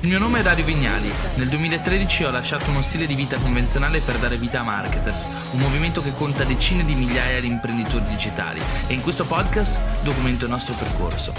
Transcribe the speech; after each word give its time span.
Il 0.00 0.08
mio 0.08 0.18
nome 0.18 0.40
è 0.40 0.42
Dario 0.42 0.64
Vignali. 0.64 1.10
Nel 1.36 1.48
2013 1.48 2.24
ho 2.24 2.30
lasciato 2.30 2.68
uno 2.68 2.82
stile 2.82 3.06
di 3.06 3.14
vita 3.14 3.38
convenzionale 3.38 4.00
per 4.00 4.16
dare 4.18 4.36
vita 4.36 4.60
a 4.60 4.62
Marketers, 4.62 5.30
un 5.52 5.58
movimento 5.58 6.02
che 6.02 6.12
conta 6.12 6.44
decine 6.44 6.84
di 6.84 6.94
migliaia 6.94 7.40
di 7.40 7.46
imprenditori 7.46 8.04
digitali 8.04 8.60
e 8.88 8.92
in 8.92 9.00
questo 9.00 9.24
podcast 9.24 9.80
documento 10.02 10.44
il 10.44 10.50
nostro 10.50 10.74
percorso. 10.74 11.32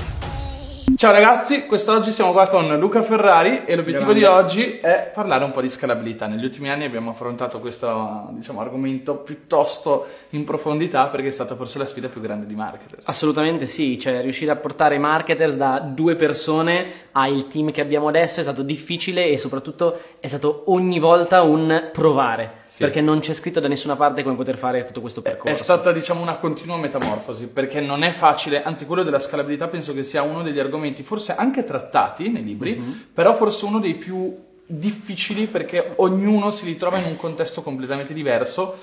Ciao 0.95 1.11
ragazzi, 1.11 1.67
quest'oggi 1.67 2.11
siamo 2.11 2.31
qua 2.31 2.47
con 2.47 2.75
Luca 2.79 3.03
Ferrari 3.03 3.65
e 3.65 3.75
l'obiettivo 3.75 4.11
Grande. 4.11 4.19
di 4.19 4.25
oggi 4.25 4.79
è 4.79 5.11
parlare 5.13 5.43
un 5.43 5.51
po' 5.51 5.61
di 5.61 5.69
scalabilità. 5.69 6.25
Negli 6.25 6.43
ultimi 6.43 6.71
anni 6.71 6.85
abbiamo 6.85 7.11
affrontato 7.11 7.59
questo 7.59 8.29
diciamo, 8.31 8.61
argomento 8.61 9.17
piuttosto 9.17 10.07
in 10.31 10.43
profondità 10.43 11.07
perché 11.07 11.27
è 11.27 11.31
stata 11.31 11.55
forse 11.55 11.77
la 11.77 11.85
sfida 11.85 12.09
più 12.09 12.19
grande 12.21 12.45
di 12.45 12.53
marketers. 12.55 13.07
Assolutamente 13.07 13.65
sì, 13.65 13.97
cioè 13.97 14.21
riuscire 14.21 14.51
a 14.51 14.55
portare 14.55 14.95
i 14.95 14.99
marketers 14.99 15.55
da 15.55 15.79
due 15.79 16.15
persone 16.15 16.91
al 17.13 17.47
team 17.47 17.71
che 17.71 17.81
abbiamo 17.81 18.07
adesso 18.09 18.39
è 18.39 18.43
stato 18.43 18.61
difficile 18.63 19.27
e 19.29 19.37
soprattutto 19.37 19.97
è 20.19 20.27
stato 20.27 20.63
ogni 20.67 20.99
volta 20.99 21.41
un 21.43 21.89
provare, 21.93 22.61
Sì. 22.65 22.83
perché 22.83 22.99
non 23.01 23.19
c'è 23.19 23.33
scritto 23.33 23.59
da 23.59 23.67
nessuna 23.67 23.95
parte 23.95 24.23
come 24.23 24.35
poter 24.35 24.57
fare 24.57 24.83
tutto 24.83 25.01
questo 25.01 25.21
percorso. 25.21 25.53
È 25.53 25.57
stata 25.57 25.91
diciamo 25.91 26.21
una 26.21 26.35
continua 26.37 26.77
metamorfosi 26.77 27.47
perché 27.47 27.79
non 27.79 28.03
è 28.03 28.11
facile, 28.11 28.63
anzi 28.63 28.85
quello 28.85 29.03
della 29.03 29.19
scalabilità 29.19 29.67
penso 29.67 29.93
che 29.93 30.03
sia 30.03 30.21
uno 30.23 30.41
degli 30.43 30.59
argomenti 30.59 31.03
forse 31.03 31.35
anche 31.35 31.63
trattati 31.63 32.29
nei 32.29 32.43
libri, 32.43 32.75
Mhm. 32.75 33.05
però 33.13 33.33
forse 33.33 33.65
uno 33.65 33.79
dei 33.79 33.95
più 33.95 34.35
difficili 34.69 35.47
perché 35.47 35.93
ognuno 35.97 36.51
si 36.51 36.65
ritrova 36.65 36.97
in 36.97 37.05
un 37.05 37.15
contesto 37.15 37.61
completamente 37.61 38.13
diverso 38.13 38.77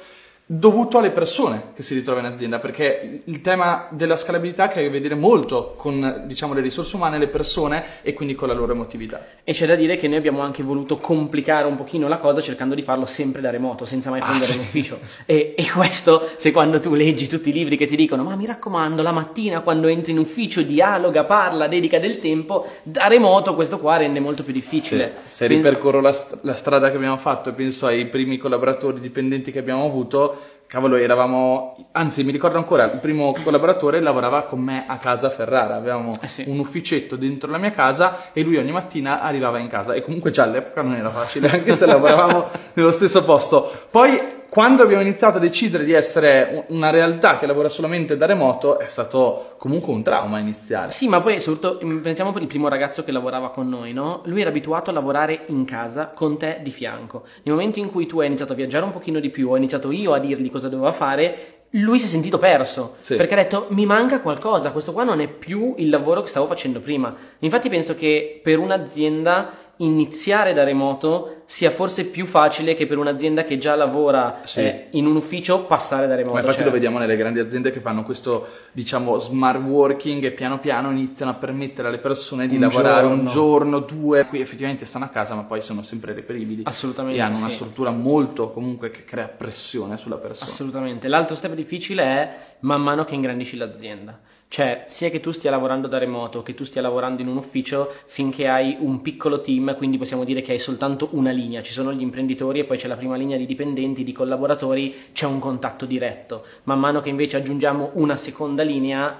dovuto 0.46 0.98
alle 0.98 1.10
persone 1.10 1.72
che 1.74 1.82
si 1.82 1.94
ritrova 1.94 2.20
in 2.20 2.26
azienda 2.26 2.58
perché 2.58 3.22
il 3.24 3.40
tema 3.40 3.88
della 3.90 4.14
scalabilità 4.16 4.64
ha 4.64 4.66
a 4.66 4.68
che 4.68 4.90
vedere 4.90 5.14
molto 5.14 5.72
con 5.76 6.24
diciamo 6.26 6.52
le 6.52 6.60
risorse 6.60 6.96
umane, 6.96 7.16
le 7.16 7.28
persone 7.28 7.82
e 8.02 8.12
quindi 8.12 8.34
con 8.34 8.48
la 8.48 8.54
loro 8.54 8.72
emotività. 8.72 9.24
E 9.42 9.52
c'è 9.54 9.66
da 9.66 9.74
dire 9.74 9.96
che 9.96 10.06
noi 10.06 10.18
abbiamo 10.18 10.40
anche 10.40 10.62
voluto 10.62 10.98
complicare 10.98 11.66
un 11.66 11.76
pochino 11.76 12.08
la 12.08 12.18
cosa 12.18 12.42
cercando 12.42 12.74
di 12.74 12.82
farlo 12.82 13.06
sempre 13.06 13.41
da 13.41 13.48
remoto, 13.50 13.86
senza 13.86 14.10
mai 14.10 14.20
Ah, 14.20 14.24
prendere 14.27 14.44
sì. 14.50 14.56
un 14.58 14.64
ufficio. 14.64 14.98
E, 15.24 15.54
e 15.56 15.70
questo, 15.70 16.28
se 16.36 16.52
quando 16.52 16.78
tu 16.78 16.92
leggi 16.94 17.26
tutti 17.26 17.48
i 17.48 17.52
libri 17.52 17.76
che 17.78 17.86
ti 17.86 17.97
dicono, 17.97 18.22
ma 18.22 18.36
mi 18.36 18.44
raccomando, 18.44 19.00
la 19.02 19.12
mattina 19.12 19.60
quando 19.60 19.86
entri 19.88 20.12
in 20.12 20.19
ufficio 20.19 20.60
dialoga, 20.62 21.24
parla, 21.24 21.69
dedica 21.69 21.98
del 21.98 22.19
tempo, 22.19 22.66
da 22.82 23.06
remoto 23.06 23.54
questo 23.54 23.78
qua 23.78 23.97
rende 23.97 24.20
molto 24.20 24.42
più 24.42 24.52
difficile. 24.52 25.12
Se 25.24 25.47
Quindi- 25.47 25.64
ripercorro 25.64 26.00
la, 26.02 26.12
st- 26.12 26.38
la 26.42 26.54
strada 26.54 26.91
che 26.91 26.97
abbiamo 26.97 27.16
fatto 27.16 27.48
e 27.48 27.52
penso 27.52 27.86
ai 27.86 28.06
primi 28.08 28.36
collaboratori 28.36 29.00
dipendenti 29.00 29.50
che 29.50 29.58
abbiamo 29.58 29.86
avuto, 29.86 30.32
So 30.34 30.53
cavolo, 30.66 30.96
eravamo, 30.96 31.76
anzi 31.92 32.24
mi 32.24 32.32
ricordo 32.32 32.58
ancora, 32.58 32.90
il 32.90 32.98
primo 32.98 33.32
collaboratore 33.44 34.00
lavorava 34.00 34.42
con 34.42 34.60
me 34.60 34.84
a 34.88 34.98
casa 34.98 35.28
a 35.28 35.30
Ferrara, 35.30 35.76
avevamo 35.76 36.12
Eh 36.20 36.26
sì. 36.26 36.44
un 36.46 36.58
ufficetto 36.58 37.16
dentro 37.16 37.50
la 37.50 37.58
mia 37.58 37.70
casa 37.70 38.30
e 38.32 38.42
lui 38.42 38.56
ogni 38.56 38.72
mattina 38.72 39.20
arrivava 39.22 39.58
in 39.58 39.68
casa 39.68 39.94
e 39.94 40.00
comunque 40.02 40.30
già 40.30 40.42
all'epoca 40.44 40.82
non 40.82 40.94
era 40.94 41.10
facile, 41.10 41.48
anche 41.52 41.74
se 41.74 41.86
lavoravamo 41.86 42.46
nello 42.74 42.92
stesso 42.92 43.22
posto. 43.24 43.70
Poi 43.90 44.42
quando 44.54 44.84
abbiamo 44.84 45.02
iniziato 45.02 45.38
a 45.38 45.40
decidere 45.40 45.82
di 45.84 45.92
essere 45.92 46.64
un- 46.68 46.76
una 46.76 46.90
realtà 46.90 47.38
che 47.40 47.46
lavora 47.46 47.68
solamente 47.68 48.16
da 48.16 48.24
remoto 48.26 48.78
è 48.78 48.86
stato 48.86 49.56
comunque 49.58 49.92
un 49.92 50.04
trauma 50.04 50.38
iniziale. 50.38 50.92
Sì, 50.92 51.08
ma 51.08 51.20
poi 51.20 51.40
soprattutto 51.40 51.84
mm, 51.84 51.98
pensiamo 51.98 52.32
per 52.32 52.40
il 52.42 52.46
primo 52.46 52.68
ragazzo 52.68 53.02
che 53.02 53.10
lavorava 53.10 53.50
con 53.50 53.68
noi, 53.68 53.92
no? 53.92 54.22
Lui 54.26 54.42
era 54.42 54.50
abituato 54.50 54.90
a 54.90 54.92
lavorare 54.92 55.40
in 55.46 55.64
casa 55.64 56.12
con 56.14 56.38
te 56.38 56.60
di 56.62 56.70
fianco. 56.70 57.24
Nel 57.42 57.54
momento 57.56 57.80
in 57.80 57.90
cui 57.90 58.06
tu 58.06 58.20
hai 58.20 58.28
iniziato 58.28 58.52
a 58.52 58.54
viaggiare 58.54 58.84
un 58.84 58.92
pochino 58.92 59.18
di 59.18 59.30
più, 59.30 59.48
ho 59.50 59.56
iniziato 59.56 59.90
io 59.90 60.12
a 60.12 60.20
dirgli 60.20 60.50
cosa 60.55 60.69
doveva 60.69 60.92
fare, 60.92 61.64
lui 61.70 61.98
si 61.98 62.06
è 62.06 62.08
sentito 62.08 62.38
perso. 62.38 62.97
Sì. 63.00 63.16
Perché 63.16 63.34
ha 63.34 63.38
detto 63.38 63.66
mi 63.70 63.84
manca 63.84 64.20
qualcosa, 64.20 64.70
questo 64.70 64.92
qua 64.92 65.02
non 65.02 65.20
è 65.20 65.28
più 65.28 65.74
il 65.78 65.88
lavoro 65.88 66.22
che 66.22 66.28
stavo 66.28 66.47
facendo 66.47 66.78
prima. 66.78 67.14
Infatti 67.41 67.69
penso 67.69 67.97
che 67.97 68.41
per 68.42 68.58
un'azienda 68.58 69.50
iniziare 69.78 70.52
da 70.52 70.62
remoto 70.62 71.42
sia 71.47 71.70
forse 71.70 72.06
più 72.06 72.25
facile 72.27 72.75
che 72.75 72.87
per 72.87 72.97
un'azienda 72.98 73.45
che 73.45 73.59
già 73.59 73.75
lavora 73.75 74.41
Sì. 74.45 74.61
eh, 74.61 74.87
in 74.91 75.06
un 75.06 75.17
ufficio 75.17 75.64
passare 75.64 76.06
da 76.06 76.14
remoto. 76.14 76.33
Ma 76.34 76.39
infatti 76.41 76.56
Cioè, 76.59 76.66
lo 76.66 76.72
vediamo 76.72 76.99
nelle 76.99 77.16
grandi 77.16 77.38
aziende 77.38 77.71
che 77.71 77.81
fanno 77.81 78.03
questo, 78.03 78.47
diciamo, 78.72 79.19
smart 79.19 79.60
working 79.60 80.25
e 80.25 80.33
piano 80.33 80.59
piano 80.59 80.91
iniziano 80.91 81.31
a 81.33 81.34
permettere 81.34 81.88
alle 81.88 81.99
persone 81.99 82.49
di 82.49 82.54
Un 82.54 82.62
lavorare 82.62 83.06
un 83.06 83.25
giorno. 83.27 83.31
giorno, 83.31 83.78
due, 83.81 84.25
qui 84.27 84.41
effettivamente 84.41 84.84
stanno 84.87 85.04
a 85.04 85.09
casa 85.09 85.34
ma 85.34 85.43
poi 85.43 85.60
sono 85.62 85.83
sempre 85.83 86.12
reperibili 86.15 86.62
Assolutamente 86.65 87.19
e 87.19 87.22
hanno 87.22 87.37
una 87.37 87.49
sì. 87.49 87.56
struttura 87.56 87.91
molto 87.91 88.50
comunque 88.50 88.91
che 88.91 89.04
crea 89.04 89.28
pressione 89.28 89.97
sulla 89.99 90.16
persona. 90.16 90.50
Assolutamente. 90.50 91.09
L'altro 91.09 91.34
step 91.37 91.53
difficile 91.54 92.03
è 92.03 92.34
man 92.60 92.81
mano 92.83 93.04
che 93.04 93.15
ingrandisci 93.15 93.56
l'azienda. 93.56 94.19
Cioè, 94.47 94.84
sia 94.87 95.10
che 95.10 95.19
tu 95.19 95.33
stia 95.33 95.50
lavorando 95.50 95.88
da 95.88 95.99
remoto, 95.99 96.43
che 96.44 96.54
tu 96.54 96.62
stia 96.62 96.81
lavorando 96.81 97.21
in 97.21 97.27
un 97.27 97.37
ufficio, 97.38 97.91
finché 98.06 98.47
hai 98.47 98.77
un 98.78 99.03
piccolo 99.03 99.41
team, 99.41 99.75
quindi 99.77 99.99
possiamo 99.99 100.22
dire 100.22 100.43
che 100.43 100.53
hai 100.53 100.60
soltanto 100.60 101.09
una 101.12 101.33
linea, 101.34 101.61
ci 101.61 101.72
sono 101.72 101.93
gli 101.93 102.00
imprenditori 102.00 102.61
e 102.61 102.65
poi 102.65 102.78
c'è 102.78 102.89
la 102.89 102.97
prima 102.97 103.17
linea 103.17 103.37
di 103.37 103.45
dipendenti, 103.45 104.03
di 104.03 104.12
collaboratori, 104.12 104.95
c'è 105.12 105.27
un 105.27 105.39
contatto 105.39 105.84
diretto. 105.84 106.47
Man 106.62 106.81
mano 106.81 107.03
che 107.03 107.11
invece 107.11 107.37
aggiungiamo 107.37 107.91
una 107.95 108.17
seconda 108.17 108.62
linea, 108.62 109.15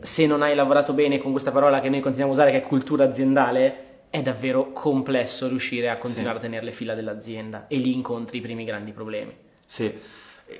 se 0.00 0.26
non 0.26 0.40
hai 0.42 0.54
lavorato 0.54 0.94
bene 0.94 1.18
con 1.18 1.32
questa 1.32 1.50
parola 1.52 1.80
che 1.80 1.90
noi 1.90 2.00
continuiamo 2.00 2.32
a 2.32 2.34
usare, 2.34 2.50
che 2.52 2.58
è 2.64 2.66
cultura 2.66 3.04
aziendale, 3.04 3.84
è 4.08 4.22
davvero 4.22 4.72
complesso 4.72 5.48
riuscire 5.48 5.90
a 5.90 5.98
continuare 5.98 6.38
a 6.38 6.40
tenere 6.40 6.64
le 6.64 6.70
fila 6.70 6.94
dell'azienda 6.94 7.66
e 7.68 7.76
lì 7.76 7.92
incontri 7.92 8.38
i 8.38 8.40
primi 8.40 8.64
grandi 8.64 8.92
problemi. 8.92 9.34
Sì. 9.66 9.92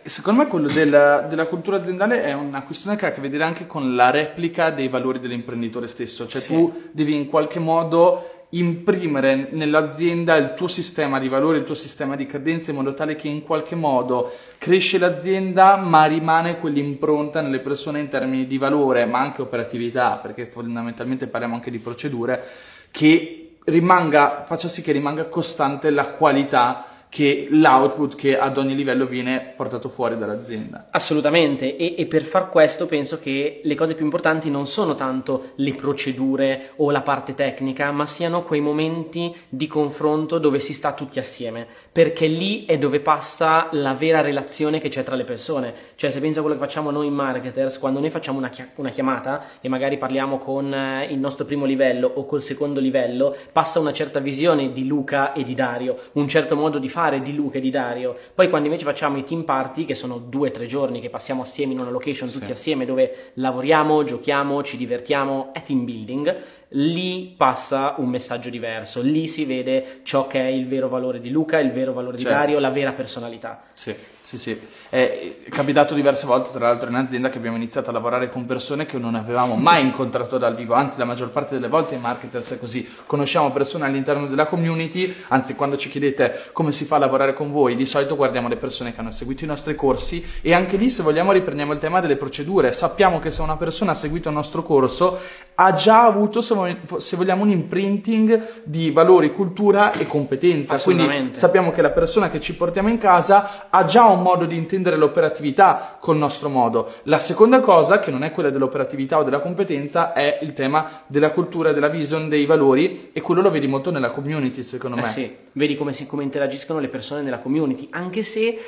Secondo 0.02 0.42
me 0.42 0.48
quello 0.48 0.66
della, 0.66 1.20
della 1.20 1.46
cultura 1.46 1.76
aziendale 1.76 2.24
è 2.24 2.32
una 2.32 2.64
questione 2.64 2.96
che 2.96 3.04
ha 3.06 3.08
a 3.10 3.12
che 3.12 3.20
vedere 3.20 3.44
anche 3.44 3.68
con 3.68 3.94
la 3.94 4.10
replica 4.10 4.70
dei 4.70 4.88
valori 4.88 5.20
dell'imprenditore 5.20 5.86
stesso, 5.86 6.26
cioè 6.26 6.40
Sì. 6.40 6.52
tu 6.52 6.90
devi 6.90 7.14
in 7.14 7.28
qualche 7.28 7.60
modo 7.60 8.35
imprimere 8.58 9.48
nell'azienda 9.50 10.36
il 10.36 10.54
tuo 10.54 10.68
sistema 10.68 11.18
di 11.18 11.28
valori, 11.28 11.58
il 11.58 11.64
tuo 11.64 11.74
sistema 11.74 12.16
di 12.16 12.26
credenze 12.26 12.70
in 12.70 12.76
modo 12.76 12.94
tale 12.94 13.16
che 13.16 13.28
in 13.28 13.42
qualche 13.42 13.74
modo 13.74 14.32
cresce 14.58 14.98
l'azienda 14.98 15.76
ma 15.76 16.04
rimane 16.06 16.58
quell'impronta 16.58 17.40
nelle 17.40 17.60
persone 17.60 18.00
in 18.00 18.08
termini 18.08 18.46
di 18.46 18.58
valore 18.58 19.04
ma 19.04 19.20
anche 19.20 19.42
operatività 19.42 20.18
perché 20.18 20.46
fondamentalmente 20.46 21.26
parliamo 21.26 21.54
anche 21.54 21.70
di 21.70 21.78
procedure 21.78 22.42
che 22.90 23.50
rimanga, 23.64 24.44
faccia 24.46 24.68
sì 24.68 24.82
che 24.82 24.92
rimanga 24.92 25.26
costante 25.26 25.90
la 25.90 26.06
qualità 26.08 26.86
che 27.08 27.46
l'output 27.50 28.14
che 28.14 28.38
ad 28.38 28.58
ogni 28.58 28.74
livello 28.74 29.06
viene 29.06 29.54
portato 29.56 29.88
fuori 29.88 30.18
dall'azienda. 30.18 30.88
Assolutamente, 30.90 31.76
e, 31.76 31.94
e 31.96 32.06
per 32.06 32.22
far 32.22 32.50
questo 32.50 32.86
penso 32.86 33.18
che 33.18 33.60
le 33.62 33.74
cose 33.74 33.94
più 33.94 34.04
importanti 34.04 34.50
non 34.50 34.66
sono 34.66 34.94
tanto 34.94 35.52
le 35.56 35.72
procedure 35.72 36.72
o 36.76 36.90
la 36.90 37.02
parte 37.02 37.34
tecnica, 37.34 37.90
ma 37.92 38.06
siano 38.06 38.42
quei 38.42 38.60
momenti 38.60 39.34
di 39.48 39.66
confronto 39.66 40.38
dove 40.38 40.58
si 40.58 40.74
sta 40.74 40.92
tutti 40.92 41.18
assieme, 41.18 41.66
perché 41.90 42.26
lì 42.26 42.66
è 42.66 42.76
dove 42.76 43.00
passa 43.00 43.68
la 43.72 43.94
vera 43.94 44.20
relazione 44.20 44.78
che 44.78 44.88
c'è 44.88 45.02
tra 45.02 45.16
le 45.16 45.24
persone. 45.24 45.72
Cioè, 45.94 46.10
se 46.10 46.20
penso 46.20 46.40
a 46.40 46.42
quello 46.42 46.58
che 46.58 46.64
facciamo 46.64 46.90
noi 46.90 47.08
marketers, 47.10 47.78
quando 47.78 48.00
noi 48.00 48.10
facciamo 48.10 48.38
una, 48.38 48.50
chia- 48.50 48.68
una 48.74 48.90
chiamata 48.90 49.44
e 49.60 49.68
magari 49.68 49.96
parliamo 49.96 50.38
con 50.38 50.72
eh, 50.72 51.06
il 51.10 51.18
nostro 51.18 51.44
primo 51.44 51.64
livello 51.64 52.10
o 52.14 52.26
col 52.26 52.42
secondo 52.42 52.78
livello, 52.80 53.34
passa 53.52 53.80
una 53.80 53.92
certa 53.92 54.20
visione 54.20 54.72
di 54.72 54.86
Luca 54.86 55.32
e 55.32 55.42
di 55.42 55.54
Dario, 55.54 55.96
un 56.12 56.28
certo 56.28 56.56
modo 56.56 56.78
di 56.78 56.88
fare 56.88 57.04
di 57.22 57.34
Luca 57.34 57.58
e 57.58 57.60
di 57.60 57.70
Dario. 57.70 58.16
Poi 58.34 58.48
quando 58.48 58.66
invece 58.68 58.84
facciamo 58.84 59.16
i 59.16 59.24
team 59.24 59.44
party, 59.44 59.84
che 59.84 59.94
sono 59.94 60.18
due 60.18 60.48
o 60.48 60.50
tre 60.50 60.66
giorni 60.66 61.00
che 61.00 61.10
passiamo 61.10 61.42
assieme 61.42 61.72
in 61.72 61.80
una 61.80 61.90
location 61.90 62.30
tutti 62.30 62.46
Sì. 62.46 62.52
assieme 62.52 62.84
dove 62.84 63.30
lavoriamo, 63.34 64.04
giochiamo, 64.04 64.62
ci 64.62 64.76
divertiamo, 64.76 65.50
è 65.52 65.62
team 65.62 65.84
building, 65.84 66.36
lì 66.70 67.34
passa 67.36 67.94
un 67.98 68.08
messaggio 68.08 68.50
diverso, 68.50 69.00
lì 69.00 69.28
si 69.28 69.44
vede 69.44 70.00
ciò 70.02 70.26
che 70.26 70.40
è 70.40 70.48
il 70.48 70.66
vero 70.66 70.88
valore 70.88 71.20
di 71.20 71.30
Luca, 71.30 71.58
il 71.58 71.70
vero 71.70 71.92
valore 71.92 72.16
di 72.16 72.22
Certo. 72.22 72.36
Dario, 72.36 72.58
la 72.58 72.70
vera 72.70 72.92
personalità. 72.92 73.62
Sì, 73.72 73.94
sì, 74.22 74.38
sì. 74.38 74.58
È 74.88 75.36
capitato 75.50 75.94
diverse 75.94 76.26
volte, 76.26 76.50
tra 76.50 76.66
l'altro, 76.66 76.88
in 76.88 76.96
azienda 76.96 77.28
che 77.28 77.38
abbiamo 77.38 77.56
iniziato 77.56 77.90
a 77.90 77.92
lavorare 77.92 78.30
con 78.30 78.46
persone 78.46 78.86
che 78.86 78.98
non 78.98 79.14
avevamo 79.14 79.54
mai 79.54 79.82
incontrato 79.82 80.38
dal 80.38 80.54
vivo, 80.54 80.74
anzi 80.74 80.98
la 80.98 81.04
maggior 81.04 81.30
parte 81.30 81.54
delle 81.54 81.68
volte 81.68 81.94
i 81.94 81.98
marketers 81.98 82.52
è 82.52 82.58
così, 82.58 82.88
conosciamo 83.06 83.52
persone 83.52 83.84
all'interno 83.84 84.26
della 84.26 84.46
community, 84.46 85.14
anzi 85.28 85.54
quando 85.54 85.76
ci 85.76 85.88
chiedete 85.88 86.50
come 86.52 86.72
si 86.72 86.84
fa 86.84 86.96
a 86.96 87.00
lavorare 87.00 87.32
con 87.34 87.52
voi, 87.52 87.76
di 87.76 87.86
solito 87.86 88.16
guardiamo 88.16 88.48
le 88.48 88.56
persone 88.56 88.92
che 88.92 89.00
hanno 89.00 89.12
seguito 89.12 89.44
i 89.44 89.46
nostri 89.46 89.74
corsi 89.74 90.24
e 90.40 90.52
anche 90.52 90.76
lì 90.76 90.90
se 90.90 91.02
vogliamo 91.02 91.32
riprendiamo 91.32 91.72
il 91.72 91.78
tema 91.78 92.00
delle 92.00 92.16
procedure, 92.16 92.72
sappiamo 92.72 93.18
che 93.18 93.30
se 93.30 93.42
una 93.42 93.56
persona 93.56 93.92
ha 93.92 93.94
seguito 93.94 94.28
il 94.28 94.34
nostro 94.34 94.62
corso 94.62 95.18
ha 95.54 95.72
già 95.72 96.04
avuto, 96.04 96.40
se 96.42 96.54
se 96.98 97.16
vogliamo, 97.16 97.42
un 97.42 97.50
imprinting 97.50 98.62
di 98.64 98.90
valori, 98.90 99.32
cultura 99.32 99.92
e 99.92 100.06
competenza, 100.06 100.78
quindi 100.78 101.30
sappiamo 101.32 101.72
che 101.72 101.82
la 101.82 101.90
persona 101.90 102.28
che 102.30 102.40
ci 102.40 102.54
portiamo 102.54 102.88
in 102.88 102.98
casa 102.98 103.66
ha 103.70 103.84
già 103.84 104.04
un 104.06 104.22
modo 104.22 104.44
di 104.44 104.56
intendere 104.56 104.96
l'operatività 104.96 105.96
col 106.00 106.16
nostro 106.16 106.48
modo. 106.48 106.90
La 107.04 107.18
seconda 107.18 107.60
cosa, 107.60 107.98
che 107.98 108.10
non 108.10 108.22
è 108.22 108.30
quella 108.30 108.50
dell'operatività 108.50 109.18
o 109.18 109.22
della 109.22 109.40
competenza, 109.40 110.12
è 110.12 110.38
il 110.42 110.52
tema 110.52 110.88
della 111.06 111.30
cultura, 111.30 111.72
della 111.72 111.88
vision, 111.88 112.28
dei 112.28 112.46
valori 112.46 113.10
e 113.12 113.20
quello 113.20 113.40
lo 113.40 113.50
vedi 113.50 113.66
molto 113.66 113.90
nella 113.90 114.10
community, 114.10 114.62
secondo 114.62 114.96
Eh 114.96 115.02
me. 115.02 115.08
sì, 115.08 115.36
vedi 115.52 115.76
come, 115.76 115.92
si- 115.92 116.06
come 116.06 116.22
interagiscono 116.22 116.78
le 116.78 116.88
persone 116.88 117.22
nella 117.22 117.38
community, 117.38 117.88
anche 117.90 118.22
se 118.22 118.58